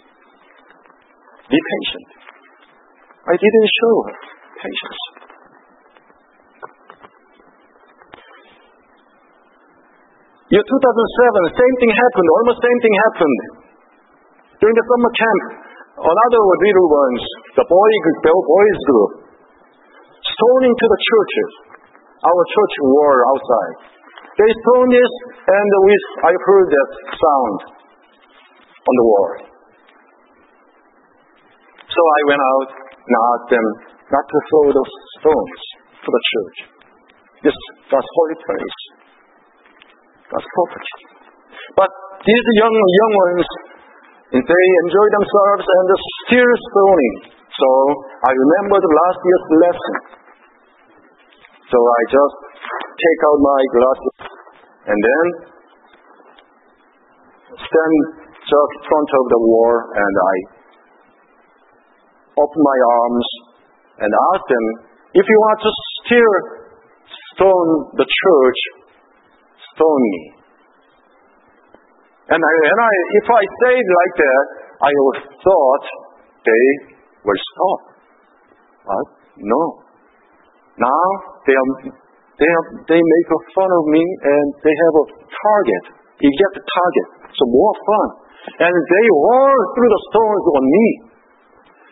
be 1.49 1.57
patient. 1.57 2.09
I 3.25 3.35
didn't 3.41 3.69
show 3.73 3.95
patience. 4.61 5.01
Year 10.53 10.61
2007, 10.61 10.69
same 10.69 11.77
thing 11.81 11.93
happened, 11.97 12.29
almost 12.37 12.61
same 12.61 12.79
thing 12.85 12.95
happened. 13.09 13.64
During 14.61 14.77
the 14.77 14.87
summer 14.87 15.13
camp, 15.15 15.43
another 15.99 16.41
little 16.43 16.89
ones, 16.91 17.23
the 17.59 17.67
boy, 17.67 17.91
boys 18.23 18.81
group, 18.87 19.13
stoning 20.23 20.75
to 20.75 20.87
the 20.91 21.01
churches. 21.01 21.51
Our 22.25 22.43
church 22.49 22.75
were 22.83 23.21
outside. 23.35 23.77
They 24.35 24.51
stoned 24.51 24.91
this, 24.91 25.13
and 25.47 25.69
we, 25.87 25.95
I 26.27 26.33
heard 26.35 26.69
that 26.71 26.91
sound 27.15 27.59
on 28.75 28.95
the 28.99 29.07
wall. 29.07 29.31
So 31.87 32.01
I 32.03 32.21
went 32.27 32.43
out 32.43 32.69
and 32.91 33.15
asked 33.15 33.51
them 33.55 33.67
not 34.11 34.25
to 34.27 34.39
throw 34.51 34.67
those 34.75 34.93
stones 35.23 35.61
to 36.03 36.09
the 36.11 36.23
church. 36.35 36.59
This 37.47 37.57
God's 37.93 38.11
holy 38.11 38.39
place. 38.43 38.79
God's 40.33 40.49
property. 40.49 40.97
But 41.79 41.91
these 42.27 42.47
young 42.59 42.75
young 42.75 43.13
ones, 43.15 43.47
they 44.33 44.65
enjoy 44.89 45.09
themselves 45.13 45.65
and 45.69 45.87
still 46.25 46.53
stoning. 46.73 47.15
So 47.53 47.69
I 48.25 48.33
remember 48.33 48.77
the 48.81 48.93
last 48.95 49.21
year's 49.21 49.47
lesson. 49.61 49.95
So 51.69 51.79
I 51.79 52.01
just 52.09 52.37
take 52.73 53.21
out 53.29 53.39
my 53.43 53.61
glasses 53.75 54.17
and 54.89 54.99
then 55.01 55.25
stand 57.59 57.95
just 58.45 58.73
in 58.77 58.83
front 58.85 59.11
of 59.13 59.25
the 59.33 59.41
wall 59.41 59.75
and 59.97 60.15
I 60.15 60.35
open 62.41 62.61
my 62.61 62.79
arms 63.01 63.29
and 64.03 64.11
ask 64.11 64.43
them, 64.51 64.65
if 65.15 65.25
you 65.25 65.39
want 65.47 65.59
to 65.63 65.73
still 66.03 66.35
stone 67.33 67.71
the 67.95 68.07
church, 68.07 68.61
stone 69.75 70.03
me. 70.03 70.44
And, 72.25 72.41
I, 72.41 72.53
and 72.57 72.81
I, 72.81 72.93
if 73.21 73.27
I 73.29 73.43
say 73.45 73.75
like 73.77 74.15
that, 74.17 74.45
I 74.81 74.93
would 74.93 75.21
thought 75.45 75.85
they 76.41 76.67
will 77.21 77.43
stop. 77.53 77.81
But 78.85 79.07
no. 79.45 79.63
Now 80.81 81.07
they 81.45 81.53
are, 81.53 81.69
they 82.41 82.49
are, 82.49 82.65
they 82.89 83.01
make 83.01 83.29
fun 83.53 83.71
of 83.71 83.85
me 83.93 84.01
and 84.01 84.47
they 84.65 84.73
have 84.73 84.95
a 85.01 85.07
target, 85.21 85.85
exact 86.25 86.57
target. 86.65 87.09
So 87.37 87.43
more 87.45 87.75
fun. 87.77 88.09
And 88.61 88.73
they 88.73 89.07
all 89.13 89.59
threw 89.77 89.89
the 89.89 90.03
stones 90.13 90.45
on 90.49 90.63
me. 90.65 90.87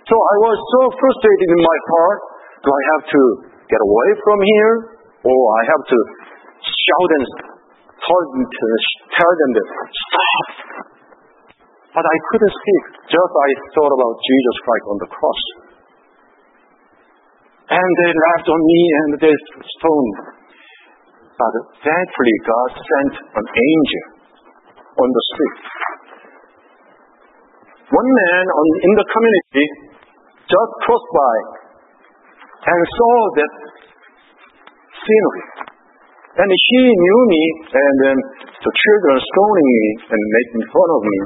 So 0.08 0.14
I 0.16 0.36
was 0.48 0.56
so 0.58 0.80
frustrated 0.96 1.48
in 1.48 1.60
my 1.60 1.78
heart. 1.92 2.20
Do 2.64 2.68
I 2.72 2.82
have 2.96 3.04
to 3.08 3.22
get 3.68 3.80
away 3.80 4.08
from 4.24 4.38
here? 4.40 4.74
Or 5.22 5.38
I 5.38 5.62
have 5.70 5.84
to 5.86 5.98
shout 6.60 7.10
and 7.20 7.51
tell 8.02 8.22
them, 8.34 8.42
to, 8.44 8.66
tell 9.14 9.32
them 9.32 9.50
to 9.54 9.62
stop? 9.94 10.48
But 11.92 12.04
I 12.08 12.16
couldn't 12.32 12.54
speak. 12.56 12.84
Just 13.12 13.32
I 13.36 13.48
thought 13.76 13.92
about 13.92 14.14
Jesus 14.16 14.56
Christ 14.64 14.86
on 14.88 14.98
the 15.02 15.10
cross. 15.12 15.42
And 17.72 17.90
they 18.00 18.10
laughed 18.12 18.48
on 18.48 18.60
me 18.64 18.80
and 18.96 19.10
they 19.20 19.34
stoned. 19.76 20.16
But 21.36 21.52
thankfully 21.84 22.36
God 22.48 22.70
sent 22.80 23.12
an 23.32 23.46
angel 23.48 24.04
on 24.92 25.08
the 25.08 25.24
street. 25.32 25.58
One 27.92 28.08
man 28.08 28.44
on, 28.48 28.66
in 28.88 28.92
the 28.96 29.06
community 29.12 29.66
just 30.48 30.72
crossed 30.84 31.10
by 31.12 31.36
and 32.62 32.80
saw 32.88 33.16
that 33.36 33.52
scenery. 34.96 35.71
And 36.32 36.48
he 36.48 36.80
knew 36.96 37.20
me, 37.28 37.44
and 37.76 37.94
then 38.08 38.16
the 38.56 38.72
children 38.72 39.16
stoning 39.20 39.68
me 39.68 39.86
and 40.16 40.20
making 40.32 40.64
fun 40.72 40.88
of 40.96 41.02
me. 41.04 41.18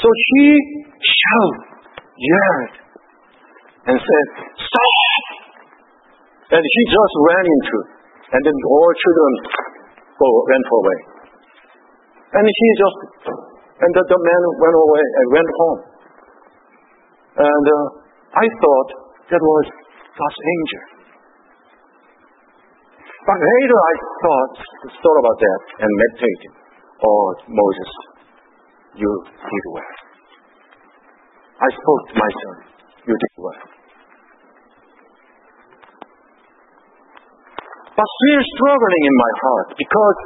So 0.00 0.08
he 0.08 0.44
shouted, 0.96 1.60
yelled, 2.16 2.74
and 3.92 3.96
said, 4.00 4.26
Stop! 4.56 5.24
And 6.56 6.62
he 6.64 6.80
just 6.88 7.14
ran 7.28 7.44
into, 7.44 7.78
and 8.32 8.40
then 8.48 8.56
all 8.56 8.90
children 8.96 9.32
go, 10.16 10.28
went 10.48 10.68
away. 10.72 10.98
And 12.40 12.44
he 12.48 12.68
just, 12.80 12.98
and 13.76 13.90
the, 13.92 14.02
the 14.08 14.20
man 14.24 14.42
went 14.56 14.76
away 14.80 15.04
and 15.04 15.26
went 15.36 15.50
home. 15.52 15.80
And 17.44 17.64
uh, 17.68 17.86
I 18.40 18.46
thought 18.48 18.88
that 19.36 19.42
was 19.44 19.64
God's 20.16 20.40
angel. 20.40 20.95
But 23.26 23.38
later 23.42 23.74
I 23.74 23.94
thought, 24.22 24.54
thought 24.86 25.18
about 25.18 25.38
that 25.42 25.60
and 25.82 25.90
meditated. 25.90 26.52
Oh, 27.02 27.34
Moses, 27.50 27.90
you 28.94 29.10
did 29.26 29.66
well. 29.74 29.94
I 31.58 31.68
spoke 31.74 32.02
to 32.06 32.14
my 32.14 32.30
son, 32.30 32.56
you 33.10 33.14
did 33.18 33.34
well. 33.42 33.62
But 37.98 38.06
still 38.06 38.42
struggling 38.46 39.04
in 39.10 39.16
my 39.18 39.32
heart 39.42 39.68
because 39.74 40.18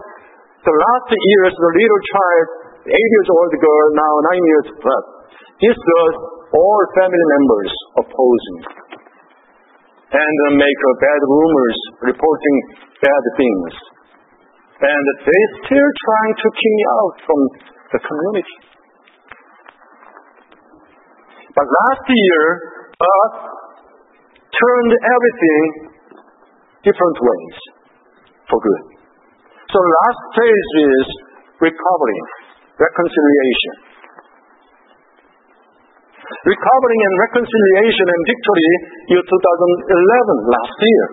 the 0.60 0.76
last 0.76 1.08
years, 1.08 1.52
the 1.56 1.72
little 1.72 2.02
child, 2.04 2.46
eight 2.84 3.10
years 3.16 3.28
old 3.32 3.52
girl, 3.56 3.86
now 3.96 4.12
nine 4.28 4.44
years 4.44 4.66
old, 4.76 5.04
this 5.56 5.78
girl, 5.80 6.12
all 6.52 6.82
family 7.00 7.26
members 7.32 7.72
oppose 8.04 8.44
me 8.60 8.79
and 10.10 10.36
uh, 10.42 10.58
make 10.58 10.80
uh, 10.82 10.92
bad 10.98 11.20
rumors, 11.22 11.78
reporting 12.02 12.56
bad 12.98 13.22
things. 13.38 13.72
And 14.80 15.04
they 15.22 15.42
still 15.62 15.90
trying 16.02 16.34
to 16.34 16.48
kick 16.50 16.72
me 16.74 16.84
out 16.98 17.14
from 17.22 17.40
the 17.94 18.00
community. 18.00 18.56
But 21.54 21.66
last 21.66 22.04
year, 22.10 22.42
God 22.98 23.30
turned 24.50 24.92
everything 24.98 25.62
different 26.82 27.18
ways 27.20 27.56
for 28.48 28.58
good. 28.58 28.82
So 29.70 29.78
last 29.78 30.22
phase 30.34 30.70
is 30.90 31.06
recovery, 31.62 32.20
reconciliation. 32.80 33.89
Recovering 36.40 37.00
and 37.05 37.14
reconciliation 37.20 38.07
and 38.09 38.22
victory 38.24 38.70
year 39.12 39.20
2011 39.20 40.55
last 40.57 40.76
year. 40.81 41.05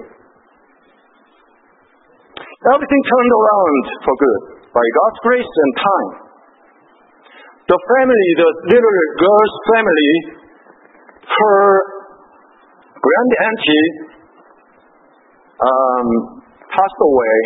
Everything 2.72 3.02
turned 3.04 3.34
around 3.36 3.84
for 4.08 4.14
good 4.24 4.42
by 4.72 4.86
God's 4.88 5.20
grace 5.28 5.52
and 5.52 5.72
time. 5.76 6.12
The 7.68 7.76
family, 7.76 8.28
the 8.40 8.50
little 8.72 8.98
girl's 9.20 9.56
family, 9.76 10.14
her 11.28 11.60
grand 12.96 13.32
auntie 13.52 13.90
um, 15.60 16.08
passed 16.72 17.00
away, 17.04 17.38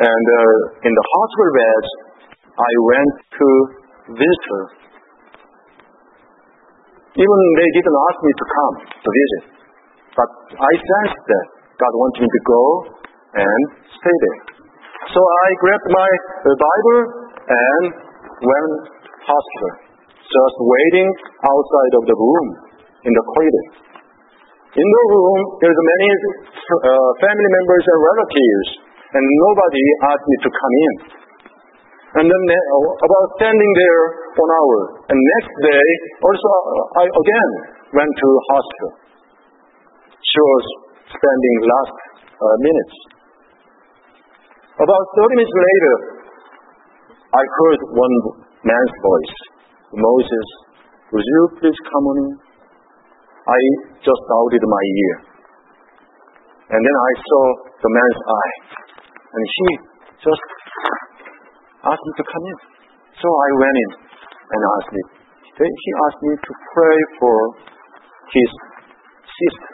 and 0.00 0.24
uh, 0.32 0.88
in 0.88 0.92
the 0.96 1.06
hospital 1.12 1.50
bed, 1.60 1.82
I 2.56 2.72
went 2.88 3.14
to 3.36 3.48
visit 4.16 4.44
her. 4.48 4.64
Even 7.14 7.38
they 7.54 7.70
didn't 7.78 7.98
ask 8.10 8.18
me 8.26 8.32
to 8.34 8.46
come 8.50 8.74
to 8.90 9.08
visit, 9.14 9.42
but 10.18 10.30
I 10.58 10.72
sensed 10.74 11.22
that 11.30 11.46
God 11.78 11.92
wanted 11.94 12.26
me 12.26 12.30
to 12.30 12.42
go 12.42 12.62
and 13.38 13.60
stay 13.86 14.16
there. 14.18 14.40
So 15.14 15.20
I 15.22 15.48
grabbed 15.62 15.88
my 15.94 16.10
uh, 16.10 16.48
Bible 16.58 17.00
and 17.44 17.84
went 18.42 18.74
hospital, 19.22 19.72
just 20.26 20.56
waiting 20.58 21.08
outside 21.38 21.92
of 21.98 22.04
the 22.10 22.16
room 22.18 22.46
in 23.06 23.12
the 23.14 23.24
corridor. 23.30 23.66
In 24.74 24.88
the 24.90 25.04
room, 25.14 25.40
there's 25.62 25.80
many 25.86 26.08
uh, 26.10 27.10
family 27.22 27.50
members 27.62 27.84
and 27.94 27.98
relatives, 28.10 28.68
and 29.14 29.22
nobody 29.22 29.84
asked 30.10 30.26
me 30.26 30.36
to 30.42 30.50
come 30.50 30.74
in. 30.74 30.94
And 32.18 32.26
then 32.26 32.42
uh, 32.50 33.06
about 33.06 33.26
standing 33.38 33.70
there 33.78 34.02
for 34.34 34.44
an 34.44 34.52
hour, 34.58 34.78
and 35.08 35.18
next 35.18 35.52
day, 35.62 35.86
also 36.18 36.48
I 36.98 37.04
again 37.06 37.50
went 37.94 38.12
to 38.12 38.28
hospital. 38.50 38.90
She 40.18 40.40
was 40.42 40.64
spending 41.14 41.56
last 41.62 41.96
uh, 42.34 42.56
minutes. 42.58 42.94
About 44.74 45.04
30 45.22 45.38
minutes 45.38 45.54
later, 45.54 45.94
I 47.30 47.42
heard 47.46 47.80
one 47.94 48.14
man's 48.66 48.94
voice, 48.98 49.34
Moses, 49.94 50.48
would 51.14 51.22
you 51.22 51.42
please 51.62 51.78
come 51.94 52.04
on 52.10 52.16
in? 52.26 52.30
I 53.46 53.58
just 54.02 54.22
doubted 54.26 54.64
my 54.66 54.82
ear. 54.82 55.14
And 56.74 56.80
then 56.80 56.96
I 56.96 57.12
saw 57.22 57.42
the 57.86 57.90
man's 57.92 58.20
eye. 58.24 58.54
And 59.30 59.42
he 59.46 59.66
just 60.26 60.44
asked 61.86 62.04
me 62.08 62.12
to 62.18 62.24
come 62.26 62.44
in. 62.50 62.58
So 63.14 63.28
I 63.30 63.48
went 63.62 63.76
in 63.78 63.90
and 64.50 64.60
asked 64.78 64.92
me. 64.92 65.02
Then 65.54 65.70
He 65.70 65.90
asked 66.08 66.22
me 66.22 66.34
to 66.34 66.52
pray 66.74 66.98
for 67.22 67.36
his 68.34 68.50
sister. 69.22 69.72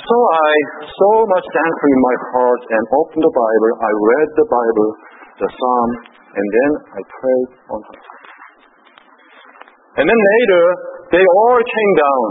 So 0.00 0.16
I 0.16 0.52
so 0.90 1.10
much 1.28 1.46
thankful 1.54 1.90
in 1.92 2.02
my 2.02 2.16
heart 2.34 2.62
and 2.66 2.82
opened 2.98 3.24
the 3.24 3.34
Bible. 3.36 3.72
I 3.78 3.90
read 3.94 4.28
the 4.36 4.48
Bible, 4.50 4.88
the 5.38 5.48
Psalm, 5.48 5.90
and 6.34 6.46
then 6.50 6.70
I 6.98 7.00
prayed 7.04 7.50
on 7.70 7.80
her. 7.84 8.00
And 10.00 10.04
then 10.10 10.20
later, 10.20 10.64
they 11.14 11.24
all 11.24 11.60
came 11.62 11.92
down. 11.98 12.26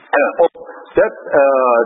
Uh, 0.00 0.42
oh, 0.44 0.52
that, 0.96 1.12
uh, 1.12 1.80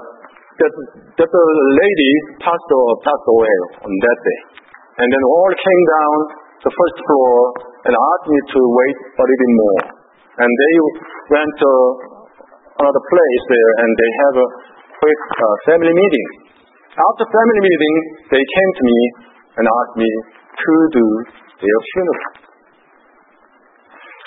that, 0.60 0.72
that 1.18 1.30
the 1.30 1.44
lady 1.82 2.12
passed, 2.42 2.70
passed 3.02 3.26
away 3.32 3.54
on 3.86 3.90
that 3.90 4.18
day. 4.22 4.40
And 5.02 5.06
then 5.08 5.22
all 5.24 5.52
came 5.54 5.84
down 5.98 6.16
the 6.64 6.72
first 6.74 6.96
floor 7.06 7.36
and 7.86 7.94
asked 7.94 8.28
me 8.28 8.38
to 8.50 8.60
wait 8.60 8.96
a 8.98 9.22
little 9.22 9.38
bit 9.38 9.52
more. 9.54 9.80
And 10.38 10.50
they 10.50 10.74
went 11.34 11.52
to 11.58 11.72
another 12.78 13.02
place 13.02 13.42
there 13.50 13.72
and 13.82 13.90
they 13.94 14.10
have 14.26 14.34
a 14.38 14.48
quick 14.98 15.22
uh, 15.34 15.46
family 15.70 15.94
meeting. 15.94 16.26
After 16.98 17.24
family 17.30 17.62
meeting, 17.62 17.94
they 18.34 18.42
came 18.42 18.70
to 18.74 18.82
me 18.82 19.00
and 19.58 19.64
asked 19.66 19.96
me 19.98 20.10
to 20.10 20.72
do 20.94 21.06
their 21.62 21.78
funeral. 21.94 22.48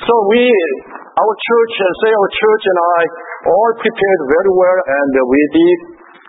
So 0.01 0.13
we, 0.33 0.43
our 0.89 1.33
church, 1.37 1.73
and 1.77 1.93
say 2.01 2.11
our 2.11 2.29
church 2.31 2.63
and 2.65 2.79
I, 2.81 3.01
all 3.53 3.71
prepared 3.77 4.21
very 4.33 4.51
well, 4.55 4.79
and 4.81 5.11
we 5.29 5.41
did 5.53 5.77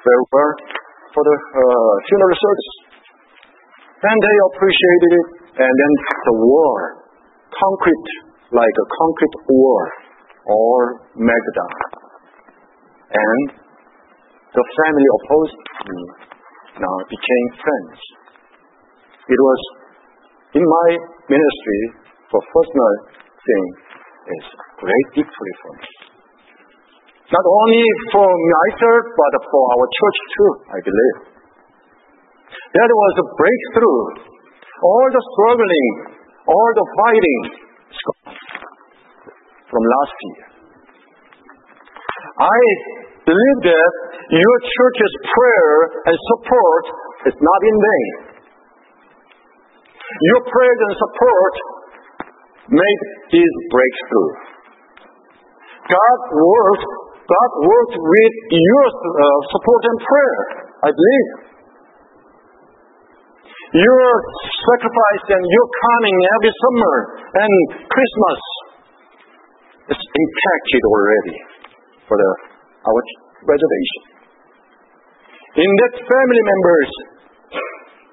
very 0.02 0.24
well 0.28 0.52
for 1.14 1.22
the 1.24 1.36
uh, 1.36 1.92
funeral 2.10 2.36
service. 2.36 2.70
And 4.02 4.18
they 4.18 4.36
appreciated 4.52 5.10
it, 5.14 5.26
and 5.52 5.72
then 5.76 5.92
the 6.24 6.36
war, 6.40 6.76
concrete, 7.52 8.08
like 8.56 8.76
a 8.76 8.86
concrete 8.88 9.36
war, 9.52 9.80
or 10.48 10.78
meltdown. 11.16 11.76
And 13.12 13.40
the 14.52 14.64
family 14.64 15.08
opposed 15.20 15.60
me 15.88 16.00
now 16.80 16.96
became 17.04 17.46
friends. 17.60 17.98
It 19.28 19.40
was 19.40 19.60
in 20.56 20.64
my 20.64 20.88
ministry 21.28 21.82
for 22.32 22.40
personal 22.40 22.92
thing 23.44 23.64
is 24.32 24.46
great 24.80 25.08
victory 25.20 25.54
for 25.60 25.72
me. 25.76 25.88
Not 27.32 27.44
only 27.48 27.84
for 28.12 28.28
myself, 28.28 29.02
but 29.16 29.32
for 29.48 29.62
our 29.72 29.86
church 29.88 30.18
too, 30.36 30.52
I 30.68 30.78
believe. 30.84 31.18
That 32.76 32.88
was 32.88 33.12
a 33.20 33.26
breakthrough. 33.36 34.31
All 34.82 35.06
the 35.14 35.22
struggling, 35.22 35.94
all 36.50 36.70
the 36.74 36.86
fighting 36.98 37.42
from 39.70 39.82
last 39.86 40.16
year. 40.26 40.42
I 42.42 42.60
believe 43.22 43.58
that 43.70 43.92
your 44.34 44.56
church's 44.58 45.14
prayer 45.22 45.74
and 46.10 46.16
support 46.18 46.84
is 47.30 47.36
not 47.38 47.60
in 47.62 47.76
vain. 47.78 48.32
Your 50.34 50.40
prayer 50.50 50.76
and 50.82 50.94
support 50.98 51.54
made 52.74 53.00
this 53.30 53.52
breakthrough. 53.70 54.32
God 55.86 56.18
worked, 56.34 56.86
God 57.22 57.50
worked 57.62 57.96
with 58.02 58.34
your 58.50 58.84
uh, 58.90 59.38
support 59.54 59.82
and 59.86 59.98
prayer, 60.02 60.38
I 60.82 60.90
believe. 60.90 61.51
Your 63.72 64.08
sacrifice 64.44 65.24
and 65.32 65.44
your 65.48 65.66
coming 65.80 66.16
every 66.36 66.52
summer 66.52 66.94
and 67.40 67.52
Christmas 67.88 68.40
is 69.96 70.00
impacted 70.00 70.82
already 70.92 71.36
for 72.04 72.16
the, 72.20 72.30
our 72.84 73.02
reservation. 73.48 74.02
In 75.56 75.70
that 75.84 75.94
family 76.04 76.42
members 76.44 76.90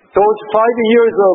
those 0.10 0.40
five 0.56 0.78
years 0.96 1.16
of 1.22 1.34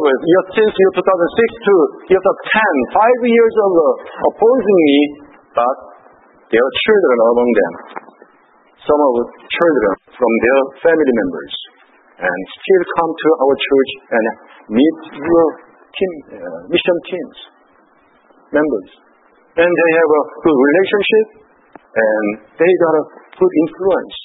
since 0.57 0.73
year 0.73 0.93
2006 0.99 1.05
to 1.05 1.75
year 2.11 2.23
10, 2.25 2.97
five 2.97 3.21
years 3.23 3.55
of 3.61 3.71
uh, 3.71 3.87
opposing 4.35 4.79
me, 4.89 4.99
but 5.55 5.77
there 6.51 6.59
are 6.59 6.75
children 6.83 7.17
among 7.23 7.51
them. 7.55 7.73
Some 8.83 9.01
of 9.01 9.13
the 9.21 9.27
children 9.47 9.93
from 10.11 10.33
their 10.43 10.61
family 10.85 11.15
members, 11.23 11.53
and 12.25 12.41
still 12.57 12.85
come 12.97 13.11
to 13.13 13.29
our 13.45 13.55
church 13.61 13.93
and 14.17 14.25
meet 14.81 14.99
your 15.13 15.47
team, 15.93 16.13
uh, 16.41 16.61
mission 16.73 16.97
teams 17.13 17.39
members, 18.55 18.91
and 19.61 19.67
they 19.69 19.91
have 19.99 20.11
a 20.15 20.23
good 20.47 20.59
relationship, 20.59 21.27
and 21.91 22.27
they 22.55 22.71
got 22.81 22.95
a 23.03 23.05
good 23.35 23.55
influence, 23.67 24.17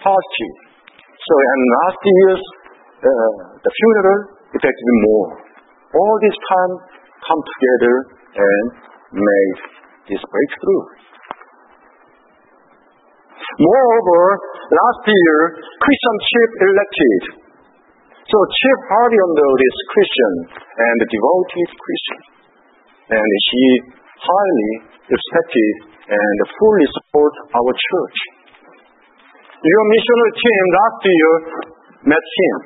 positive. 0.00 0.54
So, 1.20 1.34
and 1.36 1.60
last 1.84 2.00
year's 2.00 2.42
uh, 3.00 3.32
the 3.60 3.72
funeral 3.72 4.20
affected 4.56 4.88
more. 5.08 5.28
All 5.92 6.16
this 6.24 6.36
time 6.36 6.72
come 7.24 7.40
together 7.44 7.94
and 8.40 8.64
made 9.12 9.58
this 10.08 10.22
breakthrough. 10.24 10.84
Moreover, 13.58 14.20
last 14.70 15.02
year, 15.10 15.36
Christian 15.58 16.16
chief 16.22 16.50
elected. 16.70 17.22
So 18.30 18.36
Chief 18.38 18.78
Harvey 18.94 19.18
Underwood 19.18 19.62
is 19.66 19.76
Christian 19.90 20.34
and 20.54 20.98
devoted 21.10 21.68
Christian. 21.74 22.20
And 23.10 23.30
he 23.50 23.64
highly 24.22 24.72
respected 25.10 25.72
and 26.06 26.36
fully 26.62 26.86
support 26.94 27.34
our 27.58 27.72
church. 27.74 28.18
Your 29.60 29.82
missionary 29.90 30.32
team 30.38 30.64
last 30.70 31.00
year 31.02 31.32
met 32.06 32.22
him 32.22 32.56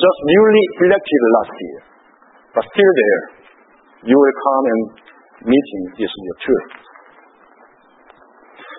just 0.00 0.18
newly 0.24 0.64
elected 0.88 1.20
last 1.36 1.54
year, 1.62 1.80
but 2.56 2.64
still 2.64 2.92
there. 2.96 3.22
You 4.08 4.16
will 4.16 4.36
come 4.40 4.64
and 4.72 4.82
meet 5.46 5.66
him 5.76 5.82
this 6.00 6.10
year 6.10 6.36
too. 6.42 6.60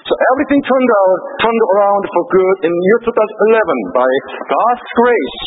So 0.04 0.14
everything 0.36 0.60
turned 0.68 0.92
out, 1.00 1.20
turned 1.40 1.64
around 1.72 2.04
for 2.12 2.24
good 2.28 2.58
in 2.68 2.72
year 2.76 3.00
2011 3.08 3.96
by 3.96 4.12
God's 4.52 4.88
grace 5.00 5.40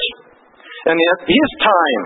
and 0.88 0.96
at 0.96 1.20
His 1.28 1.50
time. 1.60 2.02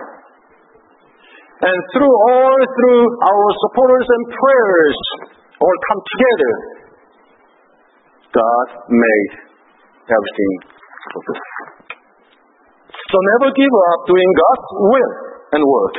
And 1.61 1.79
through 1.95 2.11
all 2.11 2.59
through 2.75 3.05
our 3.23 3.47
supporters 3.69 4.09
and 4.11 4.23
prayers 4.35 4.99
all 5.63 5.77
come 5.93 6.01
together, 6.03 6.53
God 8.35 8.67
made 8.89 9.33
everything 10.11 10.55
for 11.15 11.21
good. 11.31 11.43
So 12.91 13.17
never 13.39 13.55
give 13.55 13.75
up 13.95 13.99
doing 14.11 14.31
God's 14.35 14.69
will 14.91 15.13
and 15.55 15.63
work. 15.63 15.95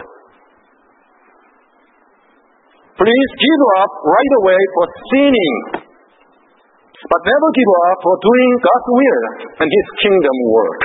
Please 3.00 3.32
give 3.40 3.62
up 3.80 3.92
right 4.04 4.34
away 4.44 4.60
for 4.76 4.86
sinning. 5.16 5.81
But 7.10 7.22
never 7.26 7.48
give 7.54 7.72
up 7.90 7.98
for 8.06 8.16
doing 8.22 8.52
God's 8.62 8.90
will 8.94 9.24
and 9.62 9.70
His 9.70 9.88
kingdom 10.06 10.38
work. 10.54 10.82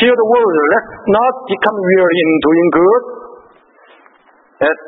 Hear 0.00 0.14
the 0.16 0.28
word, 0.32 0.54
let's 0.72 0.92
not 1.12 1.34
become 1.44 1.76
weary 1.76 2.18
in 2.24 2.32
doing 2.40 2.68
good. 2.72 3.02
At, 4.64 4.78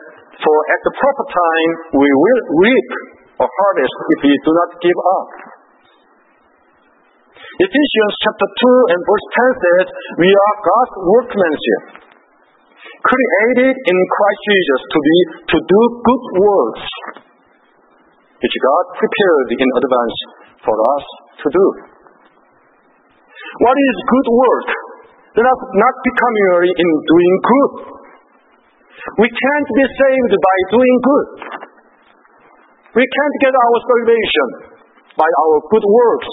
for 0.41 0.57
at 0.73 0.81
the 0.89 0.95
proper 0.97 1.27
time, 1.29 1.73
we 2.01 2.09
will 2.09 2.43
reap 2.65 2.89
a 3.37 3.49
harvest 3.49 3.97
if 4.17 4.19
we 4.25 4.33
do 4.33 4.51
not 4.55 4.71
give 4.81 4.99
up. 4.99 5.29
Ephesians 7.55 8.15
chapter 8.19 8.49
2 8.51 8.93
and 8.97 9.01
verse 9.07 9.27
10 9.31 9.63
says, 9.63 9.87
We 10.19 10.31
are 10.33 10.57
God's 10.65 10.97
workmanship, 11.07 11.83
created 13.05 13.75
in 13.79 13.99
Christ 14.11 14.41
Jesus 14.49 14.81
to 14.91 14.99
be 14.99 15.19
to 15.55 15.59
do 15.63 15.81
good 16.03 16.25
works, 16.41 16.87
which 18.45 18.57
God 18.61 18.85
prepared 19.01 19.49
in 19.57 19.69
advance 19.81 20.19
for 20.61 20.77
us 20.77 21.05
to 21.41 21.47
do. 21.49 21.67
What 23.65 23.73
is 23.73 23.97
good 24.05 24.29
work? 24.37 24.69
Us 25.35 25.61
not 25.81 25.95
becoming 26.05 26.77
in 26.77 26.91
doing 27.09 27.35
good. 27.41 27.73
We 29.17 29.29
can't 29.33 29.69
be 29.81 29.85
saved 29.97 30.35
by 30.37 30.57
doing 30.77 30.97
good. 31.01 31.29
We 33.01 33.05
can't 33.09 33.37
get 33.41 33.55
our 33.57 33.77
salvation 33.81 34.49
by 35.17 35.27
our 35.27 35.57
good 35.73 35.87
works. 35.89 36.33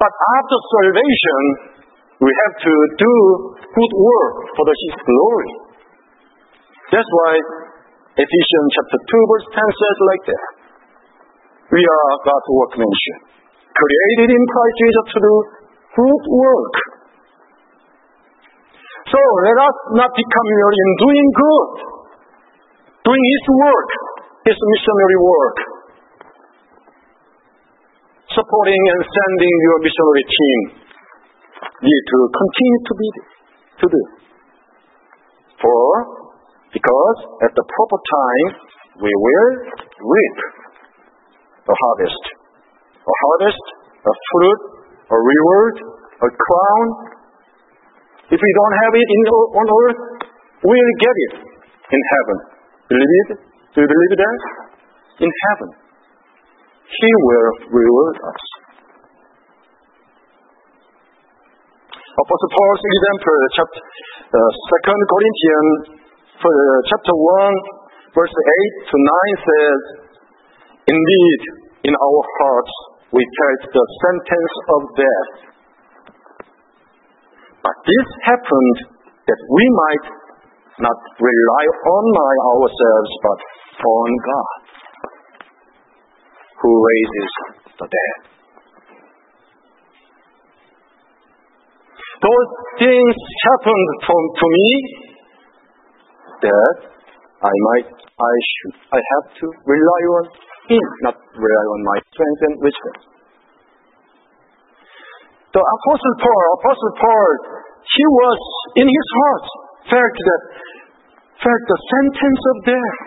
But 0.00 0.12
after 0.12 0.56
salvation, 0.80 1.40
we 2.24 2.30
have 2.32 2.54
to 2.56 2.74
do 2.96 3.14
good 3.60 3.92
work 3.94 4.36
for 4.56 4.64
the 4.64 4.74
His 4.74 4.96
glory. 5.04 5.50
That's 6.90 7.10
why 7.12 7.32
Ephesians 8.16 8.68
chapter 8.72 8.98
2 9.04 9.30
verse 9.30 9.46
10 9.52 9.60
says 9.60 9.98
like 10.08 10.24
that. 10.32 10.55
We 11.66 11.82
are 11.82 12.10
God's 12.22 12.48
workmanship, 12.54 13.18
created 13.74 14.30
in 14.30 14.42
Christ 14.46 14.76
Jesus 14.78 15.06
to 15.10 15.18
do 15.18 15.34
good 15.98 16.24
work. 16.30 16.74
So 19.10 19.18
let 19.18 19.56
us 19.58 19.76
not 19.98 20.10
become 20.14 20.46
weary 20.46 20.78
in 20.78 20.90
doing 21.02 21.26
good, 21.34 21.70
doing 23.02 23.24
His 23.34 23.44
work, 23.50 23.90
His 24.46 24.58
missionary 24.58 25.18
work, 25.18 25.56
supporting 28.30 28.82
and 28.94 29.02
sending 29.02 29.56
your 29.66 29.78
missionary 29.82 30.24
team. 30.26 30.60
Need 31.82 32.04
to 32.14 32.18
continue 32.30 32.80
to 32.86 32.92
be 32.94 33.08
to 33.82 33.86
do. 33.90 34.02
For 35.58 35.82
because 36.70 37.18
at 37.42 37.52
the 37.58 37.64
proper 37.66 37.98
time 38.06 38.48
we 39.02 39.10
will 39.10 39.50
reap 39.98 40.55
a 41.66 41.74
harvest. 41.74 42.24
A 43.06 43.14
harvest, 43.26 43.64
a 44.06 44.14
fruit, 44.30 44.60
a 45.10 45.18
reward, 45.18 45.74
a 46.22 46.30
crown. 46.30 46.86
If 48.30 48.38
we 48.42 48.50
don't 48.58 48.76
have 48.82 48.94
it 48.94 49.06
in, 49.06 49.22
on 49.30 49.66
earth, 49.66 50.00
we'll 50.62 50.94
get 50.98 51.14
it 51.14 51.32
in 51.90 52.02
heaven. 52.10 52.38
Believe 52.90 53.26
it? 53.34 53.40
Do 53.74 53.82
you 53.82 53.88
believe 53.90 54.14
that? 54.18 54.38
In 55.22 55.30
heaven. 55.30 55.70
He 56.86 57.10
will 57.26 57.50
reward 57.70 58.16
us. 58.22 58.42
Apostle 62.16 62.50
Paul's 62.56 62.80
example, 62.80 63.38
chapter, 63.60 63.82
uh, 64.32 64.50
2 64.72 65.02
Corinthians, 65.04 66.00
for, 66.40 66.48
uh, 66.48 66.80
chapter 66.88 67.12
1, 67.12 67.52
verse 68.16 68.32
8 68.32 68.72
to 68.88 68.96
9 68.96 69.36
says, 69.36 70.05
Indeed, 70.86 71.40
in 71.90 71.94
our 71.94 72.22
hearts 72.38 72.74
we 73.10 73.22
felt 73.22 73.62
the 73.74 73.86
sentence 74.02 74.54
of 74.70 74.80
death. 74.94 75.32
But 77.62 77.76
this 77.82 78.08
happened 78.22 78.78
that 79.26 79.40
we 79.50 79.64
might 79.66 80.06
not 80.78 81.00
rely 81.18 81.64
on 81.90 82.04
ourselves, 82.54 83.10
but 83.22 83.40
on 83.82 84.10
God, 84.22 84.60
who 86.62 86.70
raises 86.70 87.30
the 87.82 87.86
dead. 87.90 88.36
Those 92.22 92.50
things 92.78 93.14
happened 93.50 93.90
to, 94.06 94.46
me 94.46 94.70
that 96.42 96.76
I 97.42 97.54
might, 97.74 97.90
I 97.92 98.34
should, 98.50 98.76
I 98.94 99.00
have 99.02 99.26
to 99.42 99.46
rely 99.66 100.02
on 100.16 100.24
Hmm. 100.66 100.88
not 101.06 101.14
rely 101.14 101.64
on 101.78 101.80
my 101.86 101.98
strength 102.10 102.42
and 102.42 102.54
wisdom. 102.58 102.94
The 105.54 105.62
Apostle 105.62 106.16
Paul, 106.18 106.46
Apostle 106.58 106.94
Paul, 106.98 107.30
he 107.86 108.04
was 108.04 108.40
in 108.82 108.86
his 108.90 109.08
heart 109.14 109.46
felt 109.94 110.16
that 110.26 110.42
felt 111.38 111.62
the 111.70 111.78
sentence 111.86 112.42
of 112.50 112.56
death. 112.66 112.98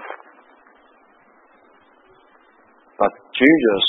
But 2.96 3.14
Jesus 3.36 3.84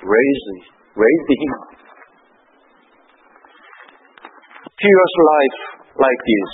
raised 0.00 0.48
raised 0.96 1.28
him. 1.28 1.52
Here's 4.80 5.14
life 5.28 5.58
like 6.00 6.20
this 6.24 6.50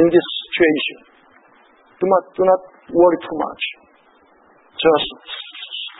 in 0.00 0.06
this 0.08 0.26
situation. 0.40 0.98
Do 2.00 2.04
not 2.08 2.24
do 2.32 2.42
not 2.48 2.60
worry 2.96 3.18
too 3.20 3.38
much. 3.44 3.62
Just 4.72 5.37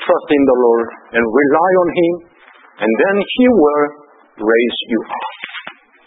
trust 0.08 0.28
in 0.32 0.42
the 0.48 0.58
Lord 0.64 0.88
and 1.12 1.24
rely 1.28 1.70
on 1.84 1.88
Him, 1.92 2.14
and 2.80 2.92
then 3.04 3.16
He 3.20 3.46
will 3.52 3.84
raise 4.40 4.78
you 4.88 5.00
up. 5.04 5.28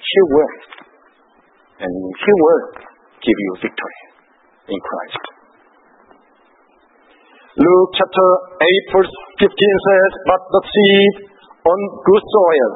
He 0.01 0.21
will. 0.33 0.55
And 1.85 1.93
He 1.93 2.31
will 2.33 2.61
give 3.21 3.37
you 3.37 3.51
victory 3.61 3.99
in 4.73 4.79
Christ. 4.81 5.23
Luke 7.61 7.91
chapter 7.93 8.27
8 8.63 8.95
verse 8.95 9.13
15 9.37 9.45
says, 9.45 10.11
But 10.25 10.41
the 10.49 10.61
seed 10.65 11.13
on 11.61 11.79
good 12.07 12.25
soil 12.25 12.69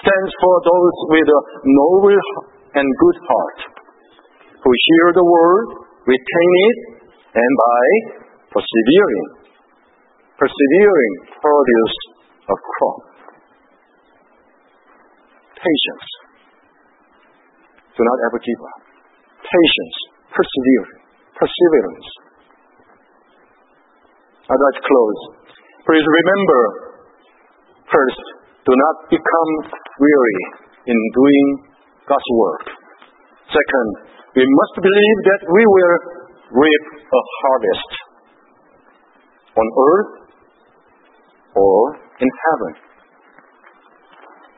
stands 0.00 0.32
for 0.38 0.54
those 0.64 0.96
with 1.12 1.28
a 1.28 1.40
noble 1.66 2.20
and 2.78 2.86
good 2.86 3.18
heart, 3.26 3.58
who 4.62 4.70
hear 4.70 5.06
the 5.18 5.26
word, 5.26 5.66
retain 6.06 6.52
it, 6.70 6.78
and 7.34 7.52
by 7.58 7.84
persevering, 8.54 9.39
persevering 10.40 11.14
produce 11.36 11.96
a 12.48 12.56
crop. 12.56 13.00
Patience. 15.60 16.08
Do 17.92 18.00
not 18.00 18.18
ever 18.32 18.40
give 18.40 18.60
up. 18.64 18.80
Patience, 19.44 19.96
persevere, 20.32 20.88
perseverance. 21.36 22.08
I'd 24.48 24.64
like 24.64 24.76
to 24.80 24.84
close. 24.88 25.20
Please 25.84 26.06
remember, 26.08 26.60
first, 27.92 28.24
do 28.64 28.72
not 28.72 28.96
become 29.12 29.52
weary 30.00 30.40
in 30.88 30.96
doing 30.96 31.46
God's 32.08 32.30
work. 32.40 32.64
Second, 33.52 33.88
we 34.40 34.44
must 34.48 34.74
believe 34.80 35.18
that 35.28 35.42
we 35.52 35.62
will 35.68 35.96
reap 36.56 36.84
a 36.96 37.22
harvest 37.44 37.90
on 39.60 39.66
earth 39.68 40.19
or 41.54 41.80
in 42.20 42.30
heaven 42.30 42.72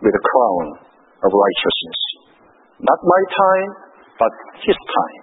with 0.02 0.14
a 0.14 0.24
crown 0.24 0.66
of 1.22 1.30
righteousness. 1.30 2.00
Not 2.82 2.98
my 3.02 3.22
time, 3.30 3.70
but 4.18 4.32
His 4.66 4.74
time. 4.76 5.22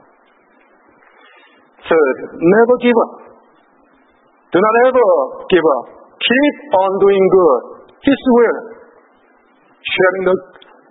Third, 1.83 2.17
never 2.39 2.75
give 2.79 2.97
up. 2.97 3.13
Do 4.49 4.57
not 4.57 4.75
ever 4.87 5.07
give 5.51 5.65
up. 5.77 5.85
Keep 6.19 6.55
on 6.73 6.91
doing 6.99 7.25
good. 7.31 7.61
His 8.01 8.21
will. 8.33 8.59
Sharing 9.79 10.23
the 10.25 10.35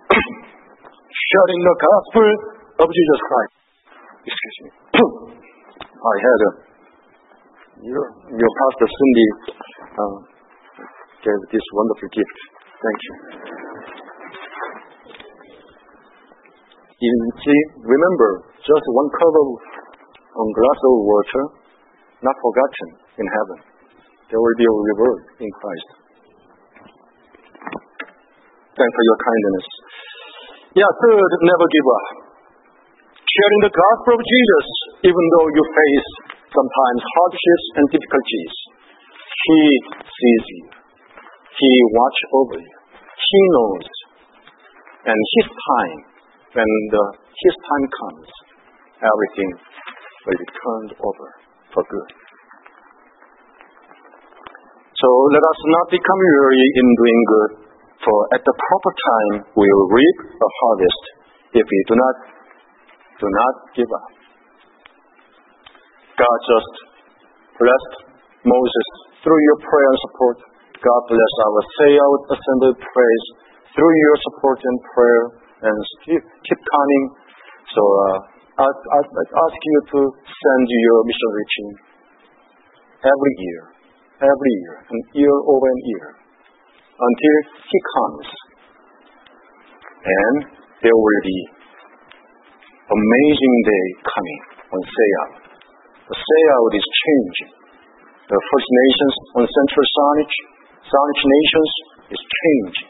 sharing 1.29 1.61
the 1.65 1.75
gospel 1.75 2.27
of 2.83 2.87
Jesus 2.89 3.19
Christ. 3.25 3.53
Excuse 4.25 4.57
me. 4.63 4.69
I 5.99 6.15
had 6.23 6.39
a, 6.39 6.51
your 7.83 8.05
your 8.31 8.51
pastor 8.59 8.87
Cindy 8.87 9.27
uh, 9.99 10.38
gave 11.23 11.41
this 11.51 11.65
wonderful 11.75 12.09
gift. 12.15 12.37
Thank 12.79 12.99
you. 13.03 13.13
In, 16.99 17.15
see, 17.39 17.59
remember, 17.79 18.29
just 18.59 18.85
one 18.91 19.09
cup 19.15 19.33
of 19.39 19.47
on 20.29 20.47
glass 20.55 20.79
of 20.83 20.93
water, 21.03 21.43
not 22.23 22.35
forgotten 22.39 22.89
in 23.19 23.27
heaven. 23.27 23.57
There 24.29 24.39
will 24.39 24.57
be 24.59 24.67
a 24.67 24.75
reward 24.93 25.19
in 25.41 25.49
Christ. 25.57 25.89
Thanks 28.77 28.93
for 28.95 29.05
your 29.09 29.19
kindness. 29.19 29.67
Yeah, 30.79 30.91
third, 31.01 31.31
never 31.43 31.67
give 31.67 31.87
up. 31.87 32.05
Sharing 33.19 33.61
the 33.67 33.73
gospel 33.73 34.13
of 34.15 34.23
Jesus, 34.23 34.67
even 35.11 35.23
though 35.35 35.47
you 35.51 35.63
face 35.65 36.09
sometimes 36.51 37.01
hardships 37.03 37.67
and 37.79 37.85
difficulties, 37.91 38.53
He 39.27 39.59
sees 40.03 40.43
you. 40.55 40.78
He 41.59 41.71
watch 41.91 42.19
over 42.39 42.57
you. 42.63 42.75
He 43.03 43.41
knows. 43.51 43.87
And 45.11 45.19
His 45.35 45.47
time, 45.51 45.99
when 46.55 46.71
the, 46.95 47.03
His 47.35 47.55
time 47.59 47.85
comes, 47.91 48.27
everything 49.03 49.51
will 50.23 50.39
be 50.39 50.49
turned 50.55 50.91
over 51.03 51.27
for 51.75 51.83
good. 51.83 52.09
So 54.99 55.07
let 55.31 55.43
us 55.43 55.59
not 55.63 55.87
become 55.95 56.19
weary 56.19 56.63
in 56.75 56.87
doing 56.95 57.21
good, 57.27 57.51
for 58.03 58.17
at 58.35 58.43
the 58.43 58.55
proper 58.55 58.91
time 58.95 59.33
we 59.55 59.63
will 59.63 59.89
reap 59.95 60.17
a 60.27 60.49
harvest 60.59 61.03
if 61.55 61.63
we 61.63 61.79
do 61.87 61.95
not 61.95 62.15
do 63.19 63.27
not 63.27 63.53
give 63.75 63.87
up. 63.87 64.11
God 66.19 66.37
just 66.51 66.73
blessed 67.59 67.93
Moses 68.43 68.87
through 69.23 69.39
your 69.39 69.59
prayer 69.63 69.87
and 69.87 69.99
support. 70.03 70.48
God 70.79 71.01
bless 71.11 71.33
our 71.43 71.61
Tsawout 71.75 72.21
assembly 72.31 72.73
praise 72.79 73.25
through 73.75 73.93
your 73.99 74.15
support 74.23 74.59
and 74.63 74.77
prayer 74.95 75.23
and 75.67 75.77
keep, 76.07 76.23
coming. 76.23 77.03
So 77.75 77.81
uh, 77.83 78.17
I, 78.63 78.67
I, 78.67 78.99
I 79.03 79.23
ask 79.27 79.59
you 79.59 79.79
to 79.91 79.99
send 80.23 80.65
your 80.71 80.99
missionary 81.03 81.47
team 81.51 81.71
every 83.03 83.33
year, 83.43 83.61
every 84.23 84.53
year, 84.63 84.75
and 84.87 84.99
year 85.19 85.35
over 85.35 85.67
and 85.67 85.81
year 85.83 86.07
until 86.95 87.37
he 87.59 87.77
comes. 87.99 88.27
And 89.99 90.35
there 90.79 90.95
will 90.95 91.23
be 91.27 91.39
amazing 92.87 93.55
day 93.67 93.85
coming 94.07 94.41
on 94.71 94.81
say 94.87 95.09
out. 95.27 95.35
The 96.07 96.15
say 96.15 96.43
out 96.55 96.71
is 96.71 96.87
changing. 96.87 97.51
The 98.31 98.39
First 98.39 98.69
Nations 98.71 99.15
on 99.35 99.43
Central 99.43 99.85
Saanich, 99.91 100.35
Saanich 100.89 101.21
Nations 101.21 101.71
is 102.17 102.21
changing. 102.21 102.89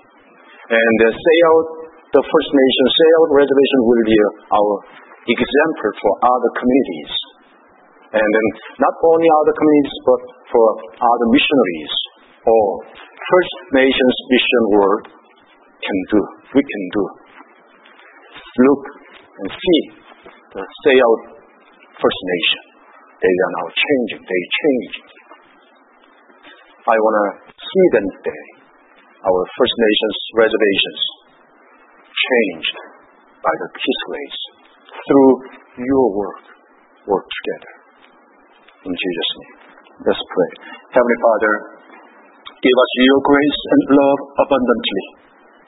And 0.71 0.93
the 1.03 1.09
say 1.11 1.37
out, 1.51 1.67
the 2.15 2.23
First 2.23 2.49
Nation 2.55 2.85
out 3.19 3.29
reservation 3.35 3.79
will 3.83 4.03
be 4.07 4.17
uh, 4.17 4.55
our 4.55 4.73
example 5.27 5.91
for 5.99 6.11
other 6.23 6.51
communities. 6.55 7.13
And 8.15 8.23
then 8.23 8.47
not 8.79 8.95
only 9.03 9.27
other 9.27 9.53
communities, 9.53 9.99
but 10.07 10.21
for 10.47 10.65
other 10.95 11.27
missionaries 11.27 11.93
or 12.47 12.63
First 12.87 13.55
Nations 13.75 14.15
mission 14.31 14.63
work 14.79 15.03
can 15.83 15.97
do, 16.09 16.19
we 16.55 16.61
can 16.63 16.83
do. 16.95 17.03
Look 18.63 18.83
and 19.43 19.49
see 19.51 19.81
the 20.55 20.63
out 21.03 21.21
First 21.99 22.21
Nation. 22.31 22.61
They 23.19 23.33
are 23.35 23.53
now 23.59 23.67
changing, 23.75 24.21
they 24.23 24.41
change. 24.63 24.93
I 26.87 26.95
want 26.95 27.15
to 27.19 27.48
see 27.59 27.87
them 27.93 28.05
today, 28.19 28.45
our 29.23 29.41
First 29.59 29.75
Nations 29.75 30.17
reservations 30.39 31.01
changed 32.09 32.77
by 33.43 33.53
the 33.59 33.67
His 33.75 33.99
grace 34.07 34.39
through 35.03 35.33
your 35.83 36.05
work, 36.15 36.43
work 37.07 37.25
together. 37.27 37.73
In 38.87 38.93
Jesus' 38.95 39.31
name. 39.43 39.59
Let's 40.07 40.23
pray. 40.23 40.51
Heavenly 40.95 41.19
Father, 41.19 41.53
give 42.63 42.77
us 42.79 42.91
your 43.03 43.19
grace 43.27 43.61
and 43.75 43.81
love 43.99 44.19
abundantly 44.47 45.05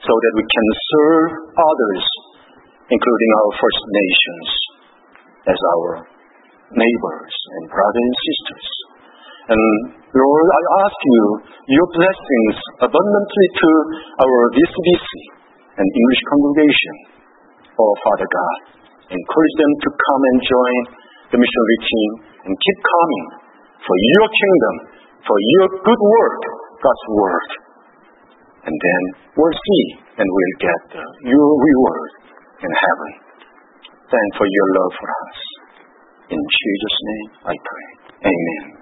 so 0.00 0.12
that 0.16 0.34
we 0.40 0.44
can 0.48 0.68
serve 0.88 1.30
others, 1.52 2.04
including 2.88 3.30
our 3.36 3.50
First 3.60 3.82
Nations, 3.92 4.48
as 5.52 5.60
our 5.76 5.88
neighbors 6.72 7.34
and 7.60 7.64
brothers 7.68 8.00
and 8.00 8.16
sisters. 8.24 8.68
And 9.50 9.62
Lord, 10.12 10.46
I 10.54 10.62
ask 10.86 10.98
you 11.02 11.22
your 11.72 11.88
blessings 11.98 12.56
abundantly 12.84 13.46
to 13.58 13.70
our 14.22 14.38
VCBC 14.54 15.08
and 15.82 15.86
English 15.88 16.22
congregation. 16.30 16.94
Oh, 17.74 17.94
Father 18.06 18.28
God, 18.28 18.58
encourage 19.10 19.56
them 19.58 19.72
to 19.82 19.88
come 19.90 20.22
and 20.22 20.38
join 20.46 20.76
the 21.34 21.38
missionary 21.40 21.78
team 21.80 22.10
and 22.46 22.52
keep 22.54 22.78
coming 22.84 23.26
for 23.82 23.96
your 23.98 24.26
kingdom, 24.30 24.74
for 25.26 25.38
your 25.58 25.66
good 25.80 26.02
work, 26.06 26.42
God's 26.78 27.06
work. 27.16 27.48
And 28.62 28.76
then 28.78 29.02
we'll 29.34 29.58
see 29.58 29.84
and 30.22 30.26
we'll 30.28 30.56
get 30.62 30.82
your 31.26 31.48
reward 31.50 32.10
in 32.62 32.70
heaven. 32.70 33.10
Thank 34.06 34.30
for 34.38 34.46
your 34.46 34.68
love 34.76 34.92
for 34.92 35.08
us. 35.08 35.38
In 36.30 36.38
Jesus' 36.38 36.98
name 37.02 37.28
I 37.48 37.54
pray. 37.58 37.88
Amen. 38.28 38.81